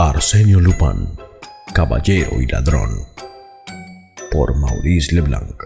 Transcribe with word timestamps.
Arsenio 0.00 0.60
Lupin, 0.60 1.08
Caballero 1.74 2.40
y 2.40 2.46
Ladrón, 2.46 3.00
por 4.30 4.56
Maurice 4.56 5.12
Leblanc. 5.12 5.60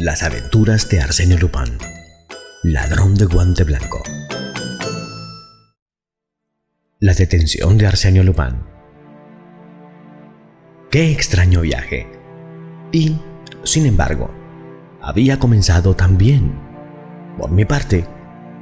Las 0.00 0.24
aventuras 0.24 0.88
de 0.88 1.00
Arsenio 1.00 1.38
Lupin, 1.38 1.78
ladrón 2.64 3.14
de 3.14 3.26
guante 3.26 3.62
blanco. 3.62 4.02
La 6.98 7.14
detención 7.14 7.78
de 7.78 7.86
Arsenio 7.86 8.24
Lupin. 8.24 8.56
Qué 10.90 11.12
extraño 11.12 11.60
viaje. 11.60 12.08
Y, 12.90 13.14
sin 13.62 13.86
embargo, 13.86 14.32
había 15.00 15.38
comenzado 15.38 15.94
tan 15.94 16.18
bien. 16.18 16.58
Por 17.38 17.52
mi 17.52 17.64
parte, 17.64 18.04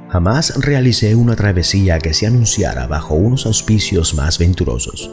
Jamás 0.09 0.55
realicé 0.57 1.13
una 1.13 1.35
travesía 1.35 1.99
que 1.99 2.15
se 2.15 2.25
anunciara 2.25 2.87
bajo 2.87 3.13
unos 3.13 3.45
auspicios 3.45 4.15
más 4.15 4.39
venturosos. 4.39 5.11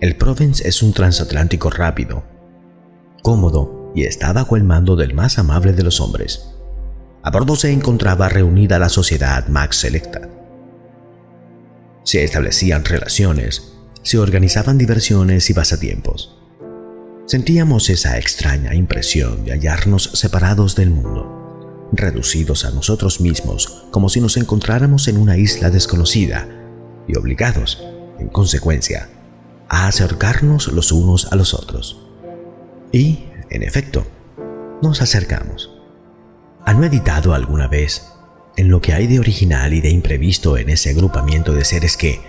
El 0.00 0.16
Provence 0.16 0.66
es 0.66 0.82
un 0.82 0.94
transatlántico 0.94 1.68
rápido, 1.68 2.24
cómodo 3.22 3.92
y 3.94 4.04
está 4.04 4.32
bajo 4.32 4.56
el 4.56 4.64
mando 4.64 4.96
del 4.96 5.12
más 5.12 5.38
amable 5.38 5.74
de 5.74 5.82
los 5.82 6.00
hombres. 6.00 6.54
A 7.22 7.30
bordo 7.30 7.54
se 7.54 7.70
encontraba 7.70 8.30
reunida 8.30 8.78
la 8.78 8.88
sociedad 8.88 9.46
Max 9.48 9.76
Selecta. 9.76 10.22
Se 12.02 12.24
establecían 12.24 12.86
relaciones, 12.86 13.74
se 14.02 14.18
organizaban 14.18 14.78
diversiones 14.78 15.50
y 15.50 15.54
pasatiempos. 15.54 16.38
Sentíamos 17.26 17.90
esa 17.90 18.18
extraña 18.18 18.74
impresión 18.74 19.44
de 19.44 19.52
hallarnos 19.52 20.10
separados 20.14 20.74
del 20.76 20.90
mundo 20.90 21.41
reducidos 21.92 22.64
a 22.64 22.70
nosotros 22.70 23.20
mismos 23.20 23.84
como 23.90 24.08
si 24.08 24.20
nos 24.20 24.36
encontráramos 24.36 25.08
en 25.08 25.18
una 25.18 25.36
isla 25.36 25.70
desconocida 25.70 26.48
y 27.06 27.16
obligados, 27.16 27.82
en 28.18 28.28
consecuencia, 28.28 29.08
a 29.68 29.86
acercarnos 29.86 30.68
los 30.68 30.92
unos 30.92 31.30
a 31.32 31.36
los 31.36 31.54
otros. 31.54 32.00
Y, 32.92 33.24
en 33.50 33.62
efecto, 33.62 34.06
nos 34.82 35.02
acercamos. 35.02 35.70
¿Han 36.64 36.80
meditado 36.80 37.34
alguna 37.34 37.68
vez 37.68 38.02
en 38.56 38.68
lo 38.68 38.80
que 38.80 38.92
hay 38.92 39.06
de 39.06 39.18
original 39.18 39.72
y 39.74 39.80
de 39.80 39.90
imprevisto 39.90 40.56
en 40.56 40.68
ese 40.68 40.90
agrupamiento 40.90 41.52
de 41.52 41.64
seres 41.64 41.96
que, 41.96 42.20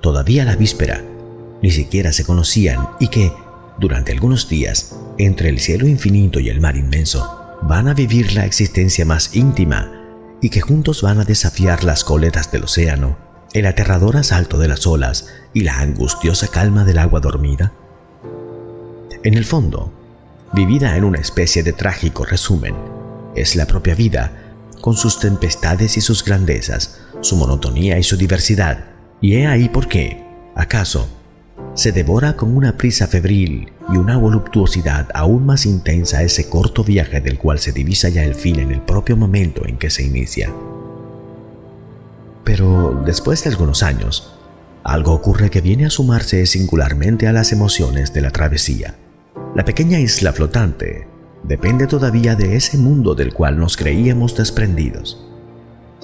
todavía 0.00 0.44
la 0.44 0.56
víspera, 0.56 1.02
ni 1.62 1.70
siquiera 1.70 2.12
se 2.12 2.24
conocían 2.24 2.88
y 3.00 3.08
que, 3.08 3.32
durante 3.78 4.12
algunos 4.12 4.48
días, 4.48 4.96
entre 5.18 5.48
el 5.48 5.60
cielo 5.60 5.86
infinito 5.86 6.40
y 6.40 6.48
el 6.48 6.60
mar 6.60 6.76
inmenso, 6.76 7.41
van 7.62 7.88
a 7.88 7.94
vivir 7.94 8.32
la 8.32 8.44
existencia 8.44 9.04
más 9.04 9.34
íntima 9.34 9.92
y 10.40 10.50
que 10.50 10.60
juntos 10.60 11.02
van 11.02 11.20
a 11.20 11.24
desafiar 11.24 11.84
las 11.84 12.02
coletas 12.02 12.50
del 12.50 12.64
océano, 12.64 13.16
el 13.52 13.66
aterrador 13.66 14.16
asalto 14.16 14.58
de 14.58 14.68
las 14.68 14.86
olas 14.86 15.28
y 15.54 15.60
la 15.60 15.78
angustiosa 15.78 16.48
calma 16.48 16.84
del 16.84 16.98
agua 16.98 17.20
dormida? 17.20 17.72
En 19.22 19.34
el 19.34 19.44
fondo, 19.44 19.92
vivida 20.52 20.96
en 20.96 21.04
una 21.04 21.20
especie 21.20 21.62
de 21.62 21.72
trágico 21.72 22.24
resumen, 22.24 22.74
es 23.36 23.54
la 23.54 23.66
propia 23.66 23.94
vida, 23.94 24.32
con 24.80 24.96
sus 24.96 25.20
tempestades 25.20 25.96
y 25.96 26.00
sus 26.00 26.24
grandezas, 26.24 26.98
su 27.20 27.36
monotonía 27.36 27.98
y 27.98 28.02
su 28.02 28.16
diversidad, 28.16 28.86
y 29.20 29.36
he 29.36 29.46
ahí 29.46 29.68
por 29.68 29.86
qué, 29.86 30.24
acaso, 30.56 31.08
se 31.74 31.92
devora 31.92 32.36
con 32.36 32.54
una 32.54 32.76
prisa 32.76 33.06
febril 33.06 33.72
y 33.92 33.96
una 33.96 34.16
voluptuosidad 34.16 35.08
aún 35.14 35.46
más 35.46 35.64
intensa 35.64 36.22
ese 36.22 36.48
corto 36.48 36.84
viaje 36.84 37.20
del 37.20 37.38
cual 37.38 37.58
se 37.58 37.72
divisa 37.72 38.08
ya 38.08 38.24
el 38.24 38.34
fin 38.34 38.60
en 38.60 38.72
el 38.72 38.82
propio 38.82 39.16
momento 39.16 39.66
en 39.66 39.78
que 39.78 39.90
se 39.90 40.02
inicia. 40.02 40.52
Pero 42.44 43.02
después 43.06 43.42
de 43.44 43.50
algunos 43.50 43.82
años, 43.82 44.34
algo 44.84 45.12
ocurre 45.12 45.50
que 45.50 45.60
viene 45.60 45.86
a 45.86 45.90
sumarse 45.90 46.44
singularmente 46.46 47.26
a 47.26 47.32
las 47.32 47.52
emociones 47.52 48.12
de 48.12 48.20
la 48.20 48.30
travesía. 48.30 48.96
La 49.54 49.64
pequeña 49.64 49.98
isla 49.98 50.32
flotante 50.32 51.06
depende 51.42 51.86
todavía 51.86 52.34
de 52.34 52.56
ese 52.56 52.78
mundo 52.78 53.14
del 53.14 53.32
cual 53.32 53.58
nos 53.58 53.76
creíamos 53.76 54.36
desprendidos. 54.36 55.24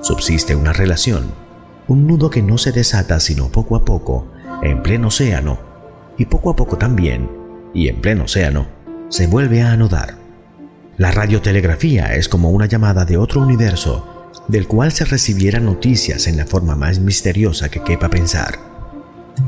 Subsiste 0.00 0.54
una 0.54 0.72
relación, 0.72 1.32
un 1.88 2.06
nudo 2.06 2.30
que 2.30 2.42
no 2.42 2.56
se 2.56 2.72
desata 2.72 3.20
sino 3.20 3.50
poco 3.50 3.76
a 3.76 3.84
poco 3.84 4.28
en 4.62 4.82
pleno 4.82 5.08
océano, 5.08 5.58
y 6.16 6.26
poco 6.26 6.50
a 6.50 6.56
poco 6.56 6.76
también, 6.76 7.30
y 7.74 7.88
en 7.88 8.00
pleno 8.00 8.24
océano, 8.24 8.66
se 9.08 9.26
vuelve 9.26 9.62
a 9.62 9.72
anudar. 9.72 10.16
La 10.96 11.10
radiotelegrafía 11.12 12.14
es 12.16 12.28
como 12.28 12.50
una 12.50 12.66
llamada 12.66 13.04
de 13.04 13.16
otro 13.16 13.40
universo, 13.40 14.30
del 14.48 14.66
cual 14.66 14.92
se 14.92 15.04
recibieran 15.04 15.64
noticias 15.64 16.26
en 16.26 16.36
la 16.36 16.46
forma 16.46 16.74
más 16.74 16.98
misteriosa 16.98 17.68
que 17.68 17.82
quepa 17.82 18.08
pensar. 18.08 18.58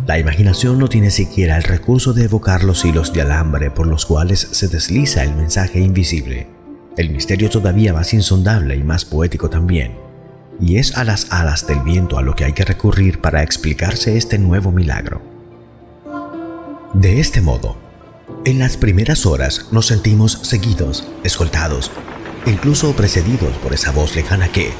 La 0.07 0.19
imaginación 0.19 0.79
no 0.79 0.89
tiene 0.89 1.11
siquiera 1.11 1.57
el 1.57 1.65
recurso 1.65 2.13
de 2.13 2.25
evocar 2.25 2.63
los 2.63 2.85
hilos 2.85 3.13
de 3.13 3.23
alambre 3.23 3.71
por 3.71 3.87
los 3.87 4.07
cuales 4.07 4.41
se 4.53 4.69
desliza 4.69 5.25
el 5.25 5.35
mensaje 5.35 5.81
invisible, 5.81 6.47
el 6.97 7.11
misterio 7.11 7.51
todavía 7.51 7.93
más 7.93 8.15
insondable 8.15 8.77
y 8.77 8.85
más 8.85 9.05
poético 9.05 9.51
también 9.51 10.10
y 10.61 10.77
es 10.77 10.97
a 10.97 11.05
las 11.05 11.27
alas 11.31 11.67
del 11.67 11.81
viento 11.81 12.19
a 12.19 12.23
lo 12.23 12.37
que 12.37 12.45
hay 12.45 12.53
que 12.53 12.65
recurrir 12.65 13.21
para 13.21 13.43
explicarse 13.43 14.17
este 14.17 14.39
nuevo 14.39 14.73
milagro. 14.73 15.23
De 16.93 17.21
este 17.21 17.41
modo, 17.41 17.77
en 18.45 18.59
las 18.59 18.77
primeras 18.77 19.27
horas 19.27 19.67
nos 19.71 19.87
sentimos 19.87 20.39
seguidos, 20.43 21.07
escoltados, 21.25 21.91
incluso 22.47 22.95
precedidos 22.95 23.57
por 23.59 23.73
esa 23.73 23.93
voz 23.93 24.15
lejana 24.17 24.49
que, 24.49 24.73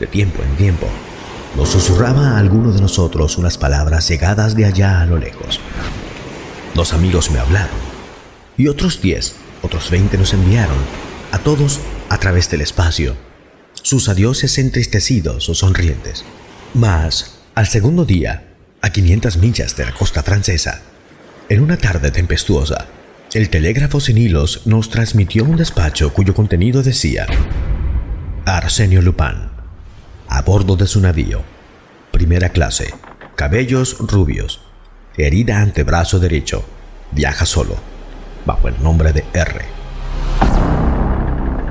de 0.00 0.06
tiempo 0.06 0.42
en 0.42 0.56
tiempo, 0.56 0.86
nos 1.56 1.70
susurraba 1.70 2.32
a 2.32 2.38
alguno 2.38 2.72
de 2.72 2.80
nosotros 2.80 3.38
unas 3.38 3.58
palabras 3.58 4.08
llegadas 4.08 4.54
de 4.56 4.66
allá 4.66 5.00
a 5.00 5.06
lo 5.06 5.18
lejos. 5.18 5.60
Dos 6.74 6.92
amigos 6.92 7.30
me 7.30 7.38
hablaron, 7.38 7.76
y 8.58 8.68
otros 8.68 9.00
diez, 9.00 9.36
otros 9.62 9.90
veinte 9.90 10.18
nos 10.18 10.34
enviaron, 10.34 10.76
a 11.32 11.38
todos 11.38 11.80
a 12.08 12.18
través 12.18 12.50
del 12.50 12.60
espacio, 12.60 13.14
sus 13.86 14.08
adioses 14.08 14.58
entristecidos 14.58 15.48
o 15.48 15.54
sonrientes. 15.54 16.24
Mas, 16.74 17.38
al 17.54 17.68
segundo 17.68 18.04
día, 18.04 18.48
a 18.82 18.90
500 18.90 19.36
millas 19.36 19.76
de 19.76 19.84
la 19.84 19.92
costa 19.92 20.24
francesa, 20.24 20.82
en 21.48 21.60
una 21.60 21.76
tarde 21.76 22.10
tempestuosa, 22.10 22.88
el 23.32 23.48
telégrafo 23.48 24.00
sin 24.00 24.18
hilos 24.18 24.62
nos 24.64 24.90
transmitió 24.90 25.44
un 25.44 25.56
despacho 25.56 26.12
cuyo 26.12 26.34
contenido 26.34 26.82
decía 26.82 27.28
Arsenio 28.44 29.02
Lupin, 29.02 29.50
a 30.26 30.42
bordo 30.42 30.74
de 30.74 30.88
su 30.88 31.00
navío, 31.00 31.44
primera 32.10 32.48
clase, 32.48 32.92
cabellos 33.36 33.98
rubios, 34.00 34.62
herida 35.16 35.60
antebrazo 35.60 36.18
derecho, 36.18 36.64
viaja 37.12 37.46
solo, 37.46 37.76
bajo 38.46 38.66
el 38.66 38.82
nombre 38.82 39.12
de 39.12 39.24
R. 39.32 39.64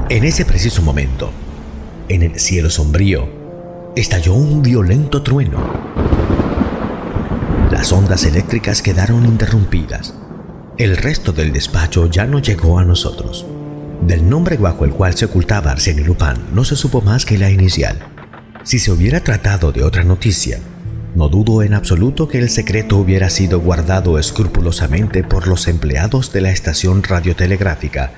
En 0.08 0.24
ese 0.24 0.46
preciso 0.46 0.82
momento, 0.82 1.34
en 2.09 2.21
el 2.21 2.39
cielo 2.39 2.69
sombrío, 2.69 3.27
estalló 3.95 4.33
un 4.33 4.61
violento 4.61 5.23
trueno. 5.23 5.57
Las 7.71 7.91
ondas 7.91 8.25
eléctricas 8.25 8.81
quedaron 8.81 9.25
interrumpidas. 9.25 10.13
El 10.77 10.97
resto 10.97 11.31
del 11.31 11.51
despacho 11.51 12.09
ya 12.09 12.25
no 12.25 12.39
llegó 12.39 12.77
a 12.79 12.85
nosotros. 12.85 13.45
Del 14.05 14.29
nombre 14.29 14.57
bajo 14.57 14.85
el 14.85 14.91
cual 14.91 15.16
se 15.16 15.25
ocultaba 15.25 15.71
Arsenio 15.71 16.05
Lupin 16.05 16.35
no 16.53 16.63
se 16.63 16.75
supo 16.75 17.01
más 17.01 17.25
que 17.25 17.37
la 17.37 17.49
inicial. 17.49 17.97
Si 18.63 18.79
se 18.79 18.91
hubiera 18.91 19.22
tratado 19.22 19.72
de 19.72 19.84
otra 19.84 20.03
noticia, 20.03 20.59
no 21.16 21.29
dudo 21.29 21.63
en 21.63 21.73
absoluto 21.73 22.28
que 22.28 22.40
el 22.40 22.49
secreto 22.49 22.97
hubiera 22.97 23.29
sido 23.29 23.61
guardado 23.61 24.19
escrupulosamente 24.19 25.23
por 25.23 25.47
los 25.47 25.67
empleados 25.67 26.34
de 26.34 26.41
la 26.41 26.51
estación 26.51 27.03
radiotelegráfica, 27.03 28.11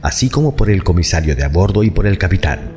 así 0.00 0.30
como 0.30 0.54
por 0.54 0.70
el 0.70 0.84
comisario 0.84 1.34
de 1.34 1.44
a 1.44 1.48
bordo 1.48 1.82
y 1.82 1.90
por 1.90 2.06
el 2.06 2.18
capitán 2.18 2.75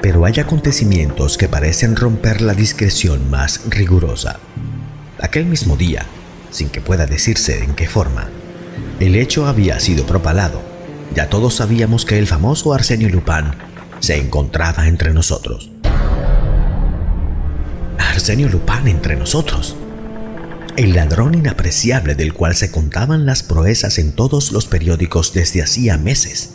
pero 0.00 0.24
hay 0.24 0.38
acontecimientos 0.38 1.36
que 1.36 1.48
parecen 1.48 1.96
romper 1.96 2.40
la 2.40 2.54
discreción 2.54 3.28
más 3.30 3.62
rigurosa. 3.68 4.38
Aquel 5.20 5.46
mismo 5.46 5.76
día, 5.76 6.06
sin 6.50 6.68
que 6.68 6.80
pueda 6.80 7.06
decirse 7.06 7.64
en 7.64 7.74
qué 7.74 7.88
forma, 7.88 8.28
el 9.00 9.16
hecho 9.16 9.46
había 9.46 9.80
sido 9.80 10.06
propalado. 10.06 10.62
Ya 11.14 11.28
todos 11.28 11.54
sabíamos 11.54 12.04
que 12.04 12.18
el 12.18 12.26
famoso 12.26 12.72
Arsenio 12.72 13.08
Lupin 13.08 13.46
se 13.98 14.16
encontraba 14.16 14.86
entre 14.86 15.12
nosotros. 15.12 15.70
Arsenio 17.98 18.48
Lupin 18.48 18.86
entre 18.86 19.16
nosotros. 19.16 19.76
El 20.76 20.94
ladrón 20.94 21.34
inapreciable 21.34 22.14
del 22.14 22.34
cual 22.34 22.54
se 22.54 22.70
contaban 22.70 23.26
las 23.26 23.42
proezas 23.42 23.98
en 23.98 24.12
todos 24.12 24.52
los 24.52 24.66
periódicos 24.66 25.32
desde 25.32 25.62
hacía 25.62 25.98
meses. 25.98 26.54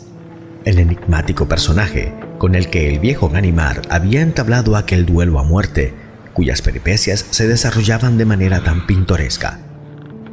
El 0.64 0.78
enigmático 0.78 1.46
personaje 1.46 2.14
con 2.38 2.54
el 2.54 2.68
que 2.68 2.88
el 2.88 2.98
viejo 2.98 3.28
Ganimar 3.28 3.82
había 3.90 4.20
entablado 4.20 4.76
aquel 4.76 5.06
duelo 5.06 5.38
a 5.38 5.44
muerte, 5.44 5.94
cuyas 6.32 6.62
peripecias 6.62 7.26
se 7.30 7.46
desarrollaban 7.46 8.18
de 8.18 8.24
manera 8.24 8.62
tan 8.62 8.86
pintoresca. 8.86 9.60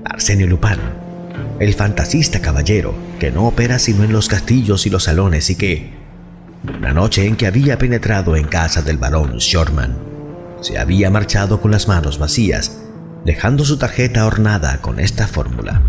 Arsenio 0.04 0.48
Lupin, 0.48 0.80
el 1.60 1.74
fantasista 1.74 2.42
caballero 2.42 2.94
que 3.20 3.32
no 3.32 3.48
opera 3.48 3.80
sino 3.80 4.04
en 4.04 4.12
los 4.12 4.28
castillos 4.28 4.86
y 4.86 4.90
los 4.90 5.04
salones 5.04 5.50
y 5.50 5.56
que, 5.56 5.94
una 6.78 6.94
noche 6.94 7.28
en 7.28 7.36
que 7.36 7.48
había 7.48 7.78
penetrado 7.78 8.36
en 8.36 8.48
casa 8.48 8.82
del 8.82 8.98
barón 8.98 9.38
Shortman, 9.38 9.96
se 10.62 10.78
había 10.78 11.10
marchado 11.10 11.62
con 11.62 11.72
las 11.72 11.88
manos 11.88 12.18
vacías, 12.18 12.80
dejando 13.26 13.64
su 13.64 13.78
tarjeta 13.78 14.26
ornada 14.26 14.82
con 14.82 15.00
esta 15.00 15.28
fórmula. 15.28 15.82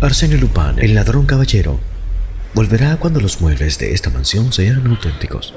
Arsenio 0.00 0.38
Lupin, 0.38 0.78
el 0.78 0.94
ladrón 0.94 1.26
caballero, 1.26 1.78
volverá 2.54 2.96
cuando 2.96 3.20
los 3.20 3.40
muebles 3.40 3.78
de 3.78 3.92
esta 3.92 4.10
mansión 4.10 4.52
sean 4.52 4.86
auténticos. 4.86 5.54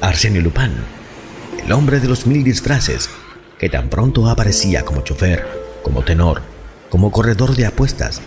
Arsenio 0.00 0.42
Lupin, 0.42 0.72
el 1.64 1.72
hombre 1.72 2.00
de 2.00 2.08
los 2.08 2.26
mil 2.26 2.44
disfraces, 2.44 3.08
que 3.58 3.70
tan 3.70 3.88
pronto 3.88 4.28
aparecía 4.28 4.84
como 4.84 5.02
chofer, 5.02 5.46
como 5.82 6.02
tenor, 6.02 6.42
como 6.90 7.10
corredor 7.10 7.56
de 7.56 7.66
apuestas, 7.66 8.20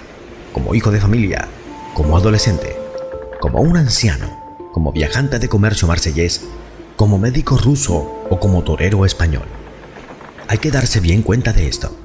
como 0.51 0.73
hijo 0.73 0.91
de 0.91 0.99
familia, 0.99 1.47
como 1.93 2.17
adolescente, 2.17 2.75
como 3.39 3.61
un 3.61 3.77
anciano, 3.77 4.57
como 4.73 4.91
viajante 4.91 5.39
de 5.39 5.49
comercio 5.49 5.87
marsellés, 5.87 6.45
como 6.95 7.17
médico 7.17 7.57
ruso 7.57 8.25
o 8.29 8.39
como 8.39 8.63
torero 8.63 9.05
español. 9.05 9.45
Hay 10.47 10.57
que 10.57 10.71
darse 10.71 10.99
bien 10.99 11.21
cuenta 11.21 11.53
de 11.53 11.67
esto. 11.67 11.95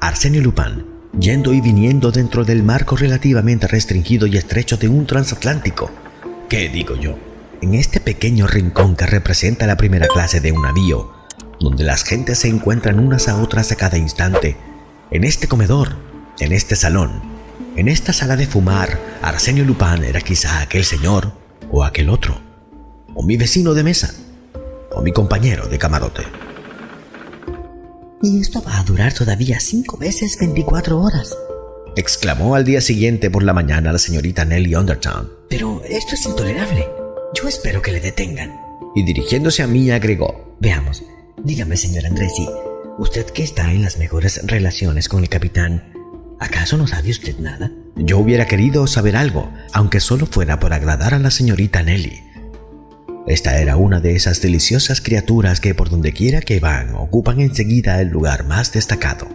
Arsenio 0.00 0.42
Lupin, 0.42 0.97
yendo 1.18 1.52
y 1.52 1.60
viniendo 1.60 2.10
dentro 2.10 2.44
del 2.44 2.62
marco 2.62 2.96
relativamente 2.96 3.66
restringido 3.66 4.26
y 4.26 4.36
estrecho 4.36 4.76
de 4.76 4.88
un 4.88 5.06
transatlántico. 5.06 5.90
¿Qué 6.48 6.68
digo 6.68 6.96
yo? 6.96 7.18
En 7.60 7.74
este 7.74 8.00
pequeño 8.00 8.46
rincón 8.46 8.96
que 8.96 9.06
representa 9.06 9.66
la 9.66 9.76
primera 9.76 10.06
clase 10.06 10.40
de 10.40 10.52
un 10.52 10.62
navío, 10.62 11.12
donde 11.60 11.84
las 11.84 12.04
gentes 12.04 12.38
se 12.38 12.48
encuentran 12.48 13.00
unas 13.00 13.28
a 13.28 13.40
otras 13.42 13.72
a 13.72 13.76
cada 13.76 13.98
instante, 13.98 14.56
en 15.10 15.24
este 15.24 15.48
comedor, 15.48 15.96
en 16.38 16.52
este 16.52 16.76
salón, 16.76 17.22
en 17.76 17.88
esta 17.88 18.12
sala 18.12 18.36
de 18.36 18.46
fumar, 18.46 18.98
Arsenio 19.22 19.64
Lupin 19.64 20.04
era 20.04 20.20
quizá 20.20 20.60
aquel 20.60 20.84
señor 20.84 21.32
o 21.70 21.84
aquel 21.84 22.10
otro, 22.10 22.40
o 23.14 23.22
mi 23.22 23.36
vecino 23.36 23.74
de 23.74 23.82
mesa, 23.82 24.14
o 24.92 25.02
mi 25.02 25.12
compañero 25.12 25.66
de 25.68 25.78
camarote. 25.78 26.22
Y 28.22 28.40
esto 28.40 28.62
va 28.62 28.80
a 28.80 28.82
durar 28.82 29.12
todavía 29.12 29.60
cinco 29.60 29.96
veces 29.96 30.36
24 30.40 31.00
horas. 31.00 31.36
Exclamó 31.96 32.54
al 32.56 32.64
día 32.64 32.80
siguiente 32.80 33.30
por 33.30 33.42
la 33.44 33.52
mañana 33.52 33.92
la 33.92 33.98
señorita 33.98 34.44
Nelly 34.44 34.74
Undertown. 34.74 35.30
Pero 35.48 35.82
esto 35.88 36.14
es 36.14 36.26
intolerable. 36.26 36.86
Yo 37.34 37.48
espero 37.48 37.80
que 37.80 37.92
le 37.92 38.00
detengan. 38.00 38.54
Y 38.96 39.04
dirigiéndose 39.04 39.62
a 39.62 39.68
mí 39.68 39.90
agregó. 39.90 40.56
Veamos, 40.60 41.04
dígame, 41.44 41.76
señor 41.76 42.06
Andresi, 42.06 42.48
usted 42.98 43.26
que 43.26 43.44
está 43.44 43.72
en 43.72 43.82
las 43.82 43.98
mejores 43.98 44.40
relaciones 44.44 45.08
con 45.08 45.22
el 45.22 45.28
capitán, 45.28 45.92
¿acaso 46.40 46.76
no 46.76 46.88
sabe 46.88 47.10
usted 47.10 47.38
nada? 47.38 47.70
Yo 47.94 48.18
hubiera 48.18 48.46
querido 48.46 48.86
saber 48.88 49.16
algo, 49.16 49.52
aunque 49.72 50.00
solo 50.00 50.26
fuera 50.26 50.58
por 50.58 50.72
agradar 50.72 51.14
a 51.14 51.18
la 51.20 51.30
señorita 51.30 51.82
Nelly. 51.82 52.27
Esta 53.28 53.60
era 53.60 53.76
una 53.76 54.00
de 54.00 54.16
esas 54.16 54.40
deliciosas 54.40 55.02
criaturas 55.02 55.60
que 55.60 55.74
por 55.74 55.90
donde 55.90 56.14
quiera 56.14 56.40
que 56.40 56.60
van 56.60 56.94
ocupan 56.94 57.40
enseguida 57.40 58.00
el 58.00 58.08
lugar 58.08 58.46
más 58.46 58.72
destacado. 58.72 59.28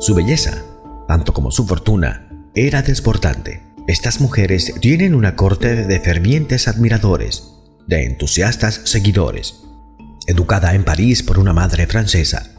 Su 0.00 0.14
belleza, 0.14 0.62
tanto 1.06 1.34
como 1.34 1.50
su 1.50 1.66
fortuna, 1.66 2.30
era 2.54 2.80
desbordante. 2.80 3.62
Estas 3.86 4.22
mujeres 4.22 4.72
tienen 4.80 5.14
una 5.14 5.36
corte 5.36 5.84
de 5.84 6.00
fervientes 6.00 6.66
admiradores, 6.66 7.52
de 7.86 8.06
entusiastas 8.06 8.80
seguidores. 8.84 9.56
Educada 10.26 10.74
en 10.74 10.84
París 10.84 11.22
por 11.22 11.38
una 11.38 11.52
madre 11.52 11.86
francesa, 11.86 12.52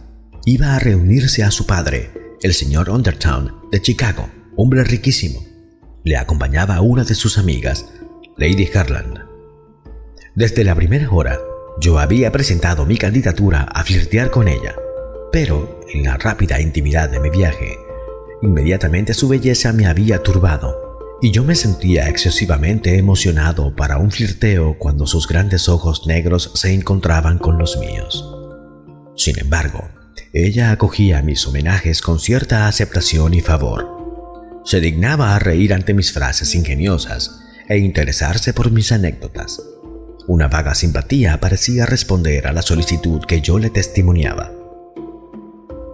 iba 0.46 0.76
a 0.76 0.80
reunirse 0.80 1.44
a 1.44 1.50
su 1.50 1.66
padre, 1.66 2.12
el 2.44 2.54
señor 2.54 2.92
Undertown, 2.92 3.52
de 3.72 3.82
Chicago, 3.82 4.30
hombre 4.56 4.84
riquísimo. 4.84 5.44
Le 6.04 6.18
acompañaba 6.18 6.82
una 6.82 7.04
de 7.04 7.16
sus 7.16 7.40
amigas, 7.40 7.88
Lady 8.38 8.70
Harland. 8.72 9.27
Desde 10.38 10.64
la 10.64 10.76
primera 10.76 11.10
hora, 11.10 11.40
yo 11.80 11.98
había 11.98 12.32
presentado 12.32 12.86
mi 12.86 12.96
candidatura 12.96 13.64
a 13.64 13.84
flirtear 13.84 14.30
con 14.30 14.48
ella, 14.48 14.76
pero 15.32 15.80
en 15.92 16.04
la 16.04 16.16
rápida 16.16 16.62
intimidad 16.62 17.10
de 17.10 17.20
mi 17.20 17.32
viaje, 17.32 17.76
inmediatamente 18.44 19.16
su 19.16 19.28
belleza 19.30 19.74
me 19.74 19.88
había 19.88 20.22
turbado 20.22 20.78
y 21.24 21.32
yo 21.32 21.44
me 21.44 21.56
sentía 21.56 22.08
excesivamente 22.08 23.00
emocionado 23.00 23.76
para 23.76 23.98
un 23.98 24.12
flirteo 24.12 24.78
cuando 24.78 25.08
sus 25.08 25.28
grandes 25.28 25.68
ojos 25.70 26.06
negros 26.06 26.52
se 26.54 26.72
encontraban 26.72 27.40
con 27.40 27.58
los 27.58 27.76
míos. 27.80 28.24
Sin 29.16 29.40
embargo, 29.40 29.90
ella 30.34 30.70
acogía 30.70 31.24
mis 31.24 31.48
homenajes 31.48 32.04
con 32.04 32.20
cierta 32.20 32.68
aceptación 32.68 33.34
y 33.34 33.42
favor. 33.42 34.62
Se 34.66 34.82
dignaba 34.82 35.36
a 35.36 35.40
reír 35.40 35.74
ante 35.74 35.96
mis 35.96 36.14
frases 36.14 36.54
ingeniosas 36.54 37.40
e 37.68 37.80
interesarse 37.80 38.54
por 38.54 38.70
mis 38.70 38.92
anécdotas. 38.92 39.64
Una 40.28 40.50
vaga 40.50 40.76
simpatía 40.76 41.40
parecía 41.40 41.86
responder 41.86 42.48
a 42.48 42.52
la 42.52 42.62
solicitud 42.62 43.22
que 43.26 43.40
yo 43.40 43.60
le 43.60 43.70
testimoniaba. 43.70 44.52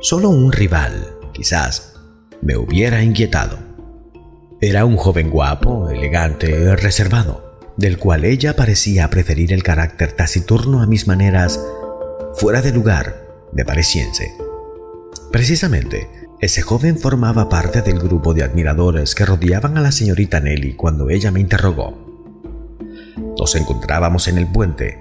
Solo 0.01 0.29
un 0.29 0.51
rival, 0.51 1.15
quizás, 1.33 1.93
me 2.41 2.57
hubiera 2.57 3.03
inquietado. 3.03 3.59
Era 4.59 4.85
un 4.85 4.97
joven 4.97 5.29
guapo, 5.29 5.87
elegante, 5.89 6.75
reservado, 6.75 7.59
del 7.77 7.99
cual 7.99 8.25
ella 8.25 8.55
parecía 8.55 9.07
preferir 9.11 9.53
el 9.53 9.61
carácter 9.61 10.13
taciturno 10.13 10.81
a 10.81 10.87
mis 10.87 11.07
maneras 11.07 11.59
fuera 12.33 12.63
de 12.63 12.71
lugar 12.71 13.27
de 13.51 13.65
parisiense. 13.65 14.33
Precisamente, 15.31 16.09
ese 16.41 16.63
joven 16.63 16.97
formaba 16.97 17.49
parte 17.49 17.83
del 17.83 17.99
grupo 17.99 18.33
de 18.33 18.43
admiradores 18.43 19.13
que 19.13 19.25
rodeaban 19.25 19.77
a 19.77 19.81
la 19.81 19.91
señorita 19.91 20.39
Nelly 20.39 20.73
cuando 20.73 21.11
ella 21.11 21.29
me 21.29 21.39
interrogó. 21.39 22.02
Nos 23.37 23.55
encontrábamos 23.55 24.27
en 24.27 24.37
el 24.37 24.47
puente, 24.47 24.99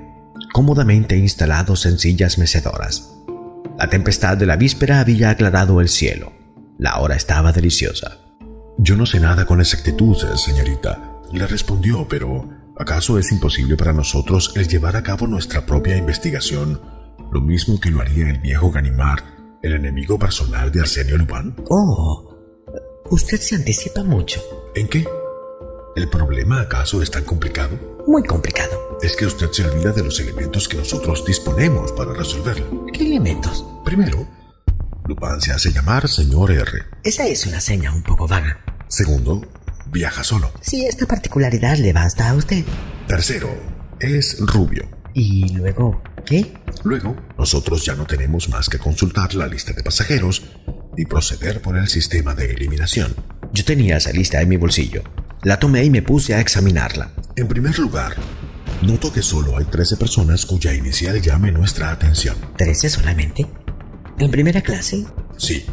cómodamente 0.52 1.16
instalados 1.16 1.86
en 1.86 1.98
sillas 1.98 2.38
mecedoras. 2.38 3.12
La 3.78 3.88
tempestad 3.88 4.36
de 4.36 4.46
la 4.46 4.56
víspera 4.56 5.00
había 5.00 5.30
aclarado 5.30 5.80
el 5.80 5.88
cielo. 5.88 6.32
La 6.78 6.98
hora 6.98 7.14
estaba 7.14 7.52
deliciosa. 7.52 8.18
Yo 8.78 8.96
no 8.96 9.06
sé 9.06 9.20
nada 9.20 9.44
con 9.44 9.60
exactitud, 9.60 10.16
señorita, 10.36 11.20
le 11.32 11.46
respondió, 11.46 12.06
pero 12.08 12.48
¿acaso 12.78 13.18
es 13.18 13.30
imposible 13.32 13.76
para 13.76 13.92
nosotros 13.92 14.52
el 14.56 14.66
llevar 14.66 14.96
a 14.96 15.02
cabo 15.02 15.26
nuestra 15.26 15.66
propia 15.66 15.96
investigación, 15.96 16.80
lo 17.30 17.40
mismo 17.40 17.78
que 17.80 17.90
lo 17.90 18.00
haría 18.00 18.30
el 18.30 18.38
viejo 18.38 18.70
Ganimard, 18.70 19.22
el 19.62 19.74
enemigo 19.74 20.18
personal 20.18 20.72
de 20.72 20.80
Arsenio 20.80 21.18
Lupin? 21.18 21.54
Oh, 21.68 22.34
usted 23.10 23.38
se 23.40 23.56
anticipa 23.56 24.02
mucho. 24.02 24.40
¿En 24.74 24.88
qué? 24.88 25.06
¿El 25.94 26.08
problema 26.08 26.62
acaso 26.62 27.02
es 27.02 27.10
tan 27.10 27.24
complicado? 27.24 27.91
Muy 28.06 28.22
complicado. 28.24 28.98
Es 29.02 29.16
que 29.16 29.26
usted 29.26 29.50
se 29.50 29.64
olvida 29.64 29.92
de 29.92 30.04
los 30.04 30.18
elementos 30.20 30.68
que 30.68 30.76
nosotros 30.76 31.24
disponemos 31.24 31.92
para 31.92 32.12
resolverlo. 32.12 32.86
¿Qué 32.92 33.04
elementos? 33.04 33.64
Primero, 33.84 34.26
Lupin 35.06 35.40
se 35.40 35.52
hace 35.52 35.72
llamar 35.72 36.08
señor 36.08 36.50
R. 36.50 36.84
Esa 37.02 37.26
es 37.26 37.46
una 37.46 37.60
seña 37.60 37.92
un 37.92 38.02
poco 38.02 38.28
vaga. 38.28 38.60
Segundo, 38.88 39.42
viaja 39.86 40.22
solo. 40.22 40.52
Si 40.60 40.86
esta 40.86 41.06
particularidad 41.06 41.76
le 41.78 41.92
basta 41.92 42.28
a 42.28 42.34
usted. 42.34 42.64
Tercero, 43.08 43.48
es 43.98 44.38
rubio. 44.40 44.88
¿Y 45.14 45.54
luego 45.54 46.02
qué? 46.24 46.54
Luego, 46.84 47.16
nosotros 47.36 47.84
ya 47.84 47.94
no 47.94 48.06
tenemos 48.06 48.48
más 48.48 48.68
que 48.68 48.78
consultar 48.78 49.34
la 49.34 49.46
lista 49.46 49.72
de 49.72 49.82
pasajeros 49.82 50.42
y 50.96 51.06
proceder 51.06 51.60
por 51.60 51.76
el 51.76 51.88
sistema 51.88 52.34
de 52.34 52.52
eliminación. 52.52 53.14
Yo 53.52 53.64
tenía 53.64 53.96
esa 53.96 54.12
lista 54.12 54.40
en 54.40 54.48
mi 54.48 54.56
bolsillo. 54.56 55.02
La 55.44 55.58
tomé 55.58 55.84
y 55.84 55.90
me 55.90 56.02
puse 56.02 56.34
a 56.34 56.40
examinarla. 56.40 57.10
En 57.34 57.48
primer 57.48 57.76
lugar, 57.76 58.14
noto 58.80 59.12
que 59.12 59.22
solo 59.22 59.56
hay 59.56 59.64
13 59.64 59.96
personas 59.96 60.46
cuya 60.46 60.72
inicial 60.72 61.20
llame 61.20 61.50
nuestra 61.50 61.90
atención. 61.90 62.36
¿13 62.58 62.88
solamente? 62.88 63.48
¿En 64.18 64.30
primera 64.30 64.60
clase? 64.60 65.04
Sí. 65.36 65.66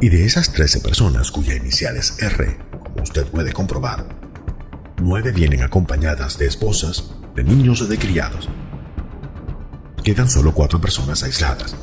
Y 0.00 0.08
de 0.08 0.24
esas 0.24 0.54
13 0.54 0.80
personas 0.80 1.30
cuya 1.30 1.54
inicial 1.54 1.98
es 1.98 2.16
R, 2.22 2.56
como 2.70 3.02
usted 3.02 3.26
puede 3.26 3.52
comprobar, 3.52 4.08
nueve 5.02 5.32
vienen 5.32 5.62
acompañadas 5.62 6.38
de 6.38 6.46
esposas, 6.46 7.10
de 7.36 7.44
niños 7.44 7.82
o 7.82 7.86
de 7.86 7.98
criados. 7.98 8.48
Quedan 10.02 10.30
solo 10.30 10.54
cuatro 10.54 10.80
personas 10.80 11.22
aisladas. 11.22 11.76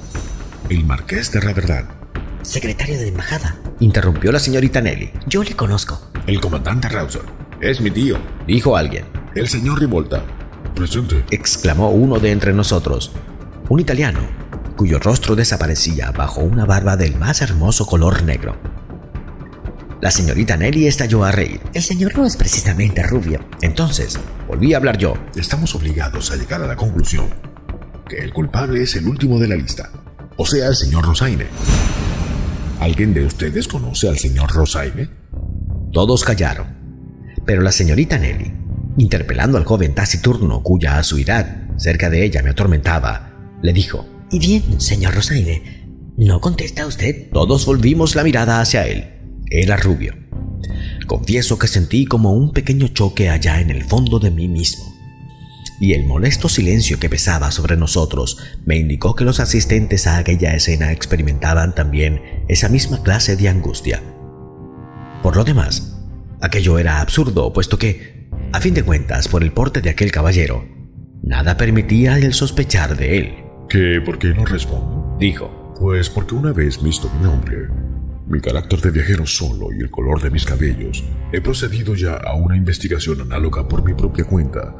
El 0.70 0.86
marqués 0.86 1.32
de 1.32 1.40
Raverdán, 1.40 1.99
Secretario 2.50 2.98
de 2.98 3.10
embajada. 3.10 3.56
Interrumpió 3.80 4.32
la 4.32 4.40
señorita 4.40 4.82
Nelly. 4.82 5.12
Yo 5.28 5.44
le 5.44 5.56
conozco. 5.56 6.10
El 6.26 6.42
comandante 6.42 6.90
Rawson. 6.90 7.22
Es 7.62 7.80
mi 7.80 7.92
tío. 7.92 8.18
Dijo 8.48 8.76
alguien. 8.76 9.06
El 9.36 9.48
señor 9.48 9.80
Rivolta. 9.80 10.26
Presente. 10.74 11.24
Exclamó 11.30 11.92
uno 11.92 12.18
de 12.18 12.32
entre 12.32 12.52
nosotros. 12.52 13.12
Un 13.70 13.82
italiano, 13.82 14.22
cuyo 14.76 14.98
rostro 14.98 15.36
desaparecía 15.36 16.10
bajo 16.10 16.42
una 16.42 16.66
barba 16.66 16.98
del 16.98 17.20
más 17.20 17.44
hermoso 17.44 17.86
color 17.86 18.24
negro. 18.24 18.58
La 20.02 20.10
señorita 20.10 20.58
Nelly 20.58 20.88
estalló 20.88 21.24
a 21.24 21.32
reír. 21.32 21.62
El 21.76 21.84
señor 21.84 22.18
no 22.18 22.26
es 22.26 22.36
precisamente 22.36 23.04
rubio. 23.04 23.46
Entonces, 23.62 24.20
volví 24.48 24.74
a 24.74 24.78
hablar 24.78 24.98
yo. 24.98 25.14
Estamos 25.36 25.76
obligados 25.76 26.32
a 26.32 26.36
llegar 26.36 26.64
a 26.64 26.68
la 26.68 26.76
conclusión 26.76 27.28
que 28.10 28.18
el 28.18 28.34
culpable 28.34 28.82
es 28.82 28.96
el 28.96 29.08
último 29.08 29.38
de 29.38 29.48
la 29.48 29.56
lista, 29.56 29.92
o 30.36 30.44
sea, 30.44 30.70
el 30.70 30.76
señor 30.76 31.06
Rosaine. 31.06 31.46
¿Alguien 32.80 33.14
de 33.14 33.26
ustedes 33.26 33.68
conoce 33.68 34.08
al 34.08 34.18
señor 34.18 34.52
Rosaine? 34.52 35.10
Todos 35.92 36.24
callaron, 36.24 36.68
pero 37.46 37.62
la 37.62 37.74
señorita 37.74 38.18
Nelly, 38.18 38.54
interpelando 38.96 39.58
al 39.58 39.66
joven 39.66 39.94
taciturno 39.94 40.64
cuya 40.64 40.98
asuidad 40.98 41.68
cerca 41.78 42.10
de 42.10 42.24
ella 42.24 42.42
me 42.42 42.52
atormentaba, 42.52 43.34
le 43.62 43.74
dijo. 43.74 44.08
Y 44.32 44.40
bien, 44.40 44.80
señor 44.80 45.14
Rosaine, 45.14 46.14
¿no 46.16 46.40
contesta 46.40 46.88
usted? 46.88 47.30
Todos 47.34 47.66
volvimos 47.66 48.16
la 48.16 48.24
mirada 48.24 48.62
hacia 48.62 48.88
él. 48.88 49.10
Era 49.50 49.76
rubio. 49.76 50.14
Confieso 51.06 51.60
que 51.60 51.68
sentí 51.68 52.06
como 52.06 52.32
un 52.32 52.54
pequeño 52.54 52.88
choque 52.88 53.30
allá 53.30 53.60
en 53.60 53.72
el 53.72 53.84
fondo 53.84 54.20
de 54.20 54.32
mí 54.32 54.48
mismo. 54.48 54.86
Y 55.80 55.94
el 55.94 56.06
molesto 56.06 56.50
silencio 56.50 57.00
que 57.00 57.10
pesaba 57.10 57.52
sobre 57.52 57.78
nosotros 57.78 58.38
me 58.66 58.78
indicó 58.78 59.16
que 59.16 59.24
los 59.24 59.40
asistentes 59.40 60.08
a 60.08 60.18
aquella 60.18 60.54
escena 60.54 60.92
experimentaban 60.92 61.74
también 61.74 62.22
esa 62.50 62.68
misma 62.68 63.02
clase 63.02 63.38
de 63.38 63.48
angustia. 63.48 64.02
Por 65.24 65.38
lo 65.38 65.46
demás, 65.46 65.98
aquello 66.42 66.80
era 66.80 67.00
absurdo, 67.00 67.54
puesto 67.54 67.78
que, 67.78 68.28
a 68.52 68.60
fin 68.60 68.74
de 68.74 68.84
cuentas, 68.84 69.30
por 69.30 69.42
el 69.42 69.54
porte 69.54 69.82
de 69.82 69.90
aquel 69.90 70.12
caballero, 70.12 70.68
nada 71.24 71.56
permitía 71.56 72.18
el 72.18 72.34
sospechar 72.34 72.98
de 72.98 73.18
él. 73.18 73.34
¿Qué? 73.70 74.02
¿Por 74.06 74.20
qué 74.20 74.30
no 74.30 74.46
respondo? 74.46 75.16
Dijo. 75.20 75.56
Pues 75.80 76.10
porque 76.10 76.36
una 76.36 76.52
vez 76.52 76.84
visto 76.84 77.10
mi 77.16 77.24
nombre, 77.24 77.70
mi 78.28 78.42
carácter 78.42 78.82
de 78.82 78.92
viajero 78.92 79.26
solo 79.26 79.72
y 79.72 79.80
el 79.80 79.90
color 79.90 80.22
de 80.22 80.30
mis 80.30 80.44
cabellos, 80.44 81.06
he 81.32 81.40
procedido 81.40 81.96
ya 81.96 82.16
a 82.16 82.36
una 82.36 82.58
investigación 82.58 83.22
análoga 83.22 83.66
por 83.66 83.82
mi 83.86 83.94
propia 83.94 84.26
cuenta 84.26 84.76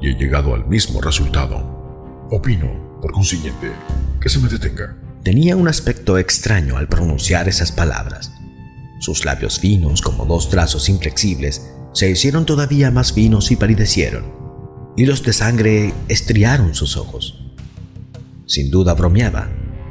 y 0.00 0.10
he 0.10 0.14
llegado 0.14 0.54
al 0.54 0.66
mismo 0.66 1.00
resultado. 1.00 2.26
Opino, 2.30 2.98
por 3.00 3.12
consiguiente, 3.12 3.70
que 4.20 4.28
se 4.28 4.38
me 4.38 4.48
detenga. 4.48 4.96
Tenía 5.22 5.56
un 5.56 5.68
aspecto 5.68 6.18
extraño 6.18 6.76
al 6.76 6.88
pronunciar 6.88 7.48
esas 7.48 7.72
palabras. 7.72 8.32
Sus 9.00 9.24
labios 9.24 9.58
finos, 9.58 10.00
como 10.02 10.24
dos 10.24 10.48
trazos 10.48 10.88
inflexibles, 10.88 11.70
se 11.92 12.10
hicieron 12.10 12.46
todavía 12.46 12.90
más 12.90 13.12
finos 13.12 13.50
y 13.50 13.56
palidecieron, 13.56 14.32
y 14.96 15.06
los 15.06 15.22
de 15.22 15.32
sangre 15.32 15.92
estriaron 16.08 16.74
sus 16.74 16.96
ojos. 16.96 17.42
Sin 18.46 18.70
duda 18.70 18.94
bromeaba, 18.94 19.48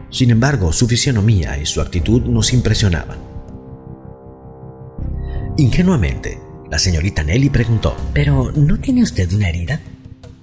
sin 0.10 0.30
embargo, 0.30 0.72
su 0.72 0.88
fisionomía 0.88 1.58
y 1.58 1.66
su 1.66 1.82
actitud 1.82 2.22
nos 2.24 2.54
impresionaban. 2.54 3.18
Ingenuamente, 5.58 6.40
la 6.70 6.80
señorita 6.80 7.24
Nelly 7.24 7.50
preguntó, 7.50 7.96
¿Pero 8.14 8.52
no 8.52 8.80
tiene 8.80 9.04
usted 9.04 9.32
una 9.34 9.50
herida? 9.50 9.82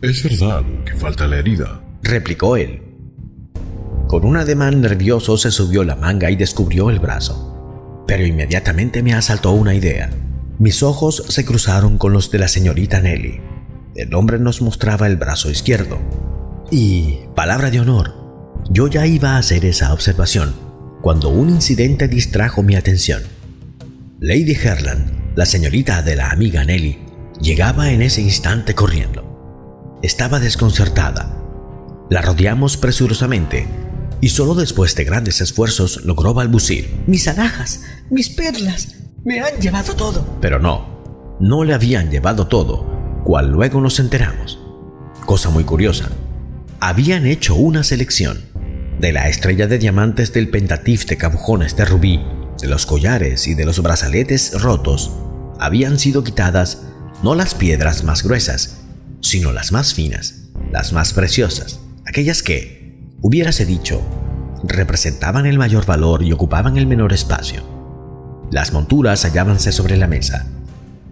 Es 0.02 0.25
verdad 0.25 0.64
que 0.85 0.94
falta 0.97 1.28
la 1.28 1.38
herida, 1.38 1.80
replicó 2.02 2.56
él. 2.56 2.82
Con 4.09 4.25
un 4.25 4.37
ademán 4.37 4.80
nervioso 4.80 5.37
se 5.37 5.52
subió 5.52 5.85
la 5.85 5.94
manga 5.94 6.28
y 6.28 6.35
descubrió 6.35 6.90
el 6.90 6.99
brazo. 6.99 8.02
Pero 8.09 8.26
inmediatamente 8.26 9.00
me 9.04 9.14
asaltó 9.14 9.52
una 9.52 9.76
idea. 9.76 10.11
Mis 10.59 10.82
ojos 10.82 11.23
se 11.28 11.44
cruzaron 11.44 11.99
con 11.99 12.12
los 12.12 12.32
de 12.32 12.40
la 12.40 12.49
señorita 12.49 13.00
Nelly. 13.00 13.40
El 13.94 14.12
hombre 14.14 14.40
nos 14.40 14.61
mostraba 14.61 15.06
el 15.06 15.16
brazo 15.16 15.52
izquierdo. 15.52 16.00
Y, 16.73 17.21
palabra 17.37 17.71
de 17.71 17.78
honor, 17.78 18.12
yo 18.71 18.88
ya 18.88 19.06
iba 19.06 19.37
a 19.37 19.38
hacer 19.38 19.64
esa 19.64 19.92
observación 19.94 20.52
cuando 21.00 21.28
un 21.28 21.49
incidente 21.49 22.09
distrajo 22.09 22.64
mi 22.64 22.75
atención. 22.75 23.23
Lady 24.18 24.56
Herland, 24.61 25.37
la 25.37 25.47
señorita 25.47 26.02
de 26.02 26.16
la 26.16 26.30
amiga 26.30 26.64
Nelly, 26.64 26.99
llegaba 27.40 27.92
en 27.92 28.02
ese 28.02 28.21
instante 28.21 28.75
corriendo. 28.75 29.32
Estaba 30.02 30.40
desconcertada. 30.40 31.32
La 32.11 32.23
rodeamos 32.23 32.76
presurosamente 32.76 33.68
y 34.21 34.30
solo 34.30 34.56
después 34.56 34.97
de 34.97 35.04
grandes 35.04 35.40
esfuerzos 35.40 36.04
logró 36.04 36.35
balbucir. 36.35 37.04
Mis 37.06 37.28
alhajas, 37.28 37.82
mis 38.11 38.28
perlas, 38.28 38.97
me 39.25 39.40
han 39.40 39.61
llevado 39.61 39.94
todo. 39.94 40.26
Pero 40.40 40.59
no, 40.59 41.37
no 41.38 41.62
le 41.62 41.73
habían 41.73 42.11
llevado 42.11 42.49
todo, 42.49 43.23
cual 43.25 43.52
luego 43.52 43.80
nos 43.80 44.00
enteramos. 44.00 44.59
Cosa 45.25 45.50
muy 45.50 45.62
curiosa, 45.62 46.09
habían 46.80 47.25
hecho 47.25 47.54
una 47.54 47.85
selección 47.85 48.40
de 48.99 49.12
la 49.12 49.28
estrella 49.28 49.68
de 49.68 49.78
diamantes 49.78 50.32
del 50.32 50.50
pentatif 50.50 51.06
de 51.06 51.16
cabujones 51.16 51.76
de 51.76 51.85
rubí, 51.85 52.21
de 52.61 52.66
los 52.66 52.87
collares 52.87 53.47
y 53.47 53.54
de 53.54 53.64
los 53.64 53.80
brazaletes 53.80 54.61
rotos, 54.61 55.12
habían 55.61 56.00
sido 56.00 56.25
quitadas 56.25 56.82
no 57.23 57.37
las 57.37 57.54
piedras 57.54 58.02
más 58.02 58.25
gruesas, 58.25 58.82
sino 59.23 59.52
las 59.52 59.73
más 59.73 59.95
finas, 59.95 60.50
las 60.71 60.93
más 60.93 61.14
preciosas, 61.14 61.81
aquellas 62.07 62.43
que, 62.43 63.09
hubiérase 63.23 63.64
dicho, 63.64 64.02
representaban 64.64 65.47
el 65.47 65.59
mayor 65.59 65.87
valor 65.87 66.23
y 66.23 66.33
ocupaban 66.33 66.76
el 66.76 66.87
menor 66.87 67.12
espacio. 67.12 67.62
Las 68.50 68.73
monturas 68.73 69.25
hallábanse 69.25 69.73
sobre 69.73 69.97
la 69.97 70.09
mesa. 70.09 70.47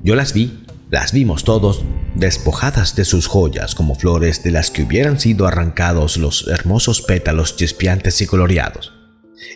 Yo 0.02 0.14
las 0.14 0.34
vi, 0.34 0.64
las 0.90 1.12
vimos 1.12 1.44
todos, 1.44 1.84
despojadas 2.14 2.96
de 2.96 3.04
sus 3.04 3.26
joyas 3.26 3.74
como 3.74 3.94
flores 3.94 4.42
de 4.42 4.50
las 4.50 4.70
que 4.70 4.82
hubieran 4.82 5.18
sido 5.18 5.46
arrancados 5.46 6.16
los 6.16 6.48
hermosos 6.48 7.02
pétalos 7.02 7.56
chispeantes 7.56 8.20
y 8.20 8.26
coloreados. 8.26 8.92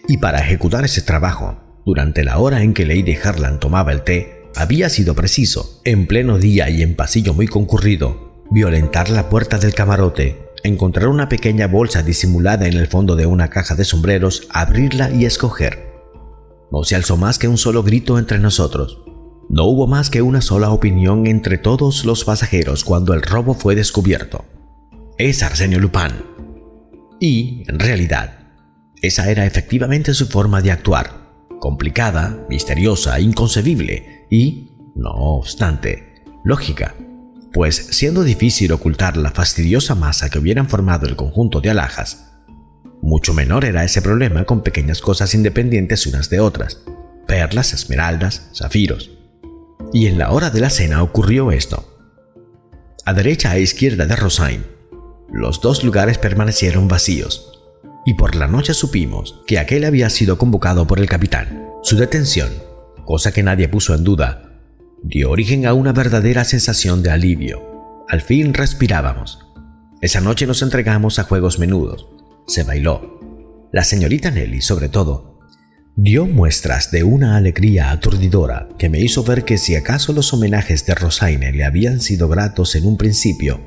Y 0.09 0.19
para 0.19 0.39
ejecutar 0.39 0.85
ese 0.85 1.03
trabajo, 1.03 1.83
durante 1.85 2.25
la 2.25 2.39
hora 2.39 2.63
en 2.63 2.73
que 2.73 2.87
Lady 2.87 3.17
Harlan 3.23 3.61
tomaba 3.61 3.93
el 3.93 4.03
té, 4.03 4.45
había 4.57 4.89
sido 4.89 5.15
preciso, 5.15 5.81
en 5.85 6.07
pleno 6.07 6.39
día 6.39 6.71
y 6.71 6.83
en 6.83 6.95
pasillo 6.95 7.35
muy 7.35 7.49
concurrido, 7.49 8.34
violentar 8.55 9.11
la 9.11 9.29
puerta 9.29 9.59
del 9.59 9.75
camarote, 9.75 10.47
encontrar 10.63 11.09
una 11.09 11.29
pequeña 11.29 11.67
bolsa 11.67 12.05
disimulada 12.05 12.69
en 12.69 12.75
el 12.75 12.87
fondo 12.87 13.17
de 13.17 13.27
una 13.27 13.51
caja 13.51 13.75
de 13.75 13.85
sombreros, 13.85 14.47
abrirla 14.49 15.11
y 15.11 15.25
escoger. 15.25 15.93
No 16.71 16.85
se 16.85 16.95
alzó 16.95 17.17
más 17.17 17.41
que 17.41 17.49
un 17.49 17.59
solo 17.59 17.83
grito 17.83 18.17
entre 18.17 18.39
nosotros. 18.39 19.03
No 19.49 19.65
hubo 19.65 19.89
más 19.89 20.09
que 20.09 20.23
una 20.23 20.41
sola 20.41 20.71
opinión 20.71 21.27
entre 21.27 21.59
todos 21.59 22.05
los 22.05 22.23
pasajeros 22.23 22.85
cuando 22.85 23.13
el 23.13 23.23
robo 23.23 23.55
fue 23.55 23.75
descubierto. 23.75 24.45
Es 25.19 25.43
Arsenio 25.43 25.81
Lupin. 25.81 26.13
Y, 27.19 27.65
en 27.67 27.81
realidad, 27.81 28.39
esa 29.03 29.33
era 29.33 29.47
efectivamente 29.47 30.15
su 30.15 30.27
forma 30.27 30.63
de 30.63 30.71
actuar, 30.71 31.29
complicada, 31.59 32.47
misteriosa, 32.49 33.19
inconcebible 33.19 34.29
y, 34.31 34.77
no 34.95 35.11
obstante, 35.11 36.23
lógica, 36.45 36.95
pues 37.55 37.87
siendo 37.93 38.25
difícil 38.25 38.73
ocultar 38.73 39.17
la 39.17 39.31
fastidiosa 39.31 39.95
masa 39.95 40.29
que 40.29 40.41
hubieran 40.41 40.69
formado 40.69 41.07
el 41.07 41.15
conjunto 41.15 41.61
de 41.61 41.71
alhajas, 41.71 42.33
mucho 43.01 43.33
menor 43.33 43.65
era 43.65 43.85
ese 43.85 44.03
problema 44.03 44.45
con 44.45 44.63
pequeñas 44.63 45.01
cosas 45.01 45.35
independientes 45.35 46.07
unas 46.09 46.29
de 46.31 46.41
otras, 46.41 46.83
perlas, 47.29 47.73
esmeraldas, 47.73 48.51
zafiros, 48.55 49.13
y 49.93 50.07
en 50.07 50.19
la 50.19 50.33
hora 50.33 50.51
de 50.51 50.61
la 50.61 50.69
cena 50.69 51.03
ocurrió 51.03 51.53
esto. 51.53 51.97
A 53.05 53.15
derecha 53.15 53.57
e 53.57 53.61
izquierda 53.61 54.07
de 54.07 54.17
Rosain, 54.17 54.65
los 55.33 55.61
dos 55.61 55.85
lugares 55.85 56.19
permanecieron 56.19 56.89
vacíos, 56.89 57.63
y 58.05 58.15
por 58.15 58.35
la 58.35 58.49
noche 58.49 58.75
supimos 58.75 59.43
que 59.47 59.61
aquel 59.61 59.85
había 59.85 60.11
sido 60.11 60.39
convocado 60.39 60.89
por 60.89 60.99
el 60.99 61.09
capitán. 61.09 61.69
Su 61.85 61.97
detención, 61.97 62.51
cosa 63.05 63.33
que 63.33 63.45
nadie 63.45 63.69
puso 63.69 63.95
en 63.95 64.03
duda, 64.03 64.44
dio 65.07 65.31
origen 65.31 65.67
a 65.67 65.75
una 65.75 65.93
verdadera 65.93 66.45
sensación 66.45 67.03
de 67.03 67.11
alivio. 67.11 68.05
Al 68.09 68.23
fin 68.23 68.55
respirábamos. 68.55 69.39
Esa 70.01 70.23
noche 70.23 70.47
nos 70.47 70.63
entregamos 70.63 71.19
a 71.19 71.25
juegos 71.25 71.59
menudos. 71.59 72.09
Se 72.47 72.63
bailó. 72.63 73.21
La 73.71 73.85
señorita 73.85 74.31
Nelly, 74.31 74.63
sobre 74.63 74.89
todo, 74.89 75.41
dio 75.95 76.25
muestras 76.25 76.91
de 76.91 77.05
una 77.05 77.37
alegría 77.37 77.91
aturdidora 77.91 78.69
que 78.79 78.89
me 78.89 78.99
hizo 78.99 79.25
ver 79.25 79.45
que 79.45 79.59
si 79.59 79.77
acaso 79.77 80.15
los 80.15 80.33
homenajes 80.33 80.87
de 80.87 80.95
Rosaine 80.95 81.53
le 81.53 81.65
habían 81.65 82.01
sido 82.01 82.29
gratos 82.29 82.75
en 82.75 82.87
un 82.87 82.97
principio, 82.97 83.61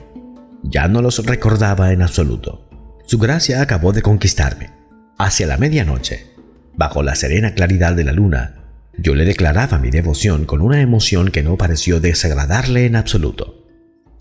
ya 0.64 0.88
no 0.88 1.04
los 1.04 1.24
recordaba 1.24 1.94
en 1.94 2.02
absoluto. 2.02 2.68
Su 3.06 3.20
gracia 3.20 3.62
acabó 3.62 3.94
de 3.94 4.02
conquistarme. 4.02 4.72
Hacia 5.20 5.46
la 5.46 5.58
medianoche, 5.58 6.32
bajo 6.76 7.04
la 7.04 7.14
serena 7.14 7.54
claridad 7.54 7.96
de 7.96 8.04
la 8.04 8.12
luna, 8.12 8.57
yo 8.98 9.16
le 9.16 9.26
declaraba 9.26 9.78
mi 9.78 9.92
devoción 9.92 10.46
con 10.46 10.62
una 10.62 10.82
emoción 10.82 11.30
que 11.32 11.44
no 11.44 11.58
pareció 11.58 12.00
desagradarle 12.00 12.86
en 12.86 12.96
absoluto. 12.96 13.66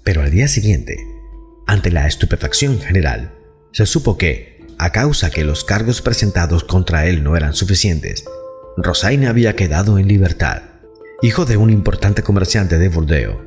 Pero 0.05 0.23
al 0.23 0.31
día 0.31 0.49
siguiente, 0.49 0.99
ante 1.67 1.91
la 1.91 2.07
estupefacción 2.07 2.79
general, 2.79 3.33
se 3.73 3.87
supo 3.87 4.17
que, 4.19 4.65
a 4.79 4.93
causa 4.93 5.31
que 5.31 5.45
los 5.45 5.65
cargos 5.65 6.03
presentados 6.03 6.65
contra 6.65 7.07
él 7.07 7.25
no 7.25 7.37
eran 7.37 7.55
suficientes, 7.55 8.25
Rosaine 8.77 9.27
había 9.27 9.57
quedado 9.57 9.99
en 9.99 10.07
libertad. 10.07 10.63
Hijo 11.23 11.47
de 11.47 11.57
un 11.57 11.71
importante 11.71 12.23
comerciante 12.23 12.79
de 12.79 12.91
Bordeaux, 12.91 13.41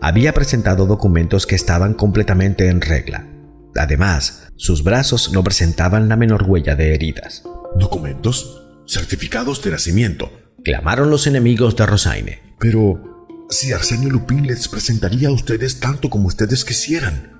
había 0.00 0.32
presentado 0.32 0.86
documentos 0.86 1.46
que 1.46 1.56
estaban 1.56 1.94
completamente 1.94 2.68
en 2.68 2.80
regla. 2.80 3.26
Además, 3.74 4.48
sus 4.56 4.84
brazos 4.84 5.32
no 5.32 5.42
presentaban 5.42 6.08
la 6.08 6.16
menor 6.16 6.44
huella 6.44 6.76
de 6.76 6.94
heridas. 6.94 7.42
¿Documentos? 7.76 8.64
¿Certificados 8.86 9.62
de 9.62 9.72
nacimiento? 9.72 10.30
Clamaron 10.64 11.10
los 11.10 11.26
enemigos 11.26 11.76
de 11.76 11.86
Rosaine. 11.86 12.40
Pero, 12.58 13.36
si 13.48 13.72
Arsenio 13.72 14.10
Lupin 14.10 14.46
les 14.46 14.68
presentaría 14.68 15.28
a 15.28 15.32
ustedes 15.32 15.78
tanto 15.78 16.10
como 16.10 16.26
ustedes 16.26 16.64
quisieran. 16.64 17.32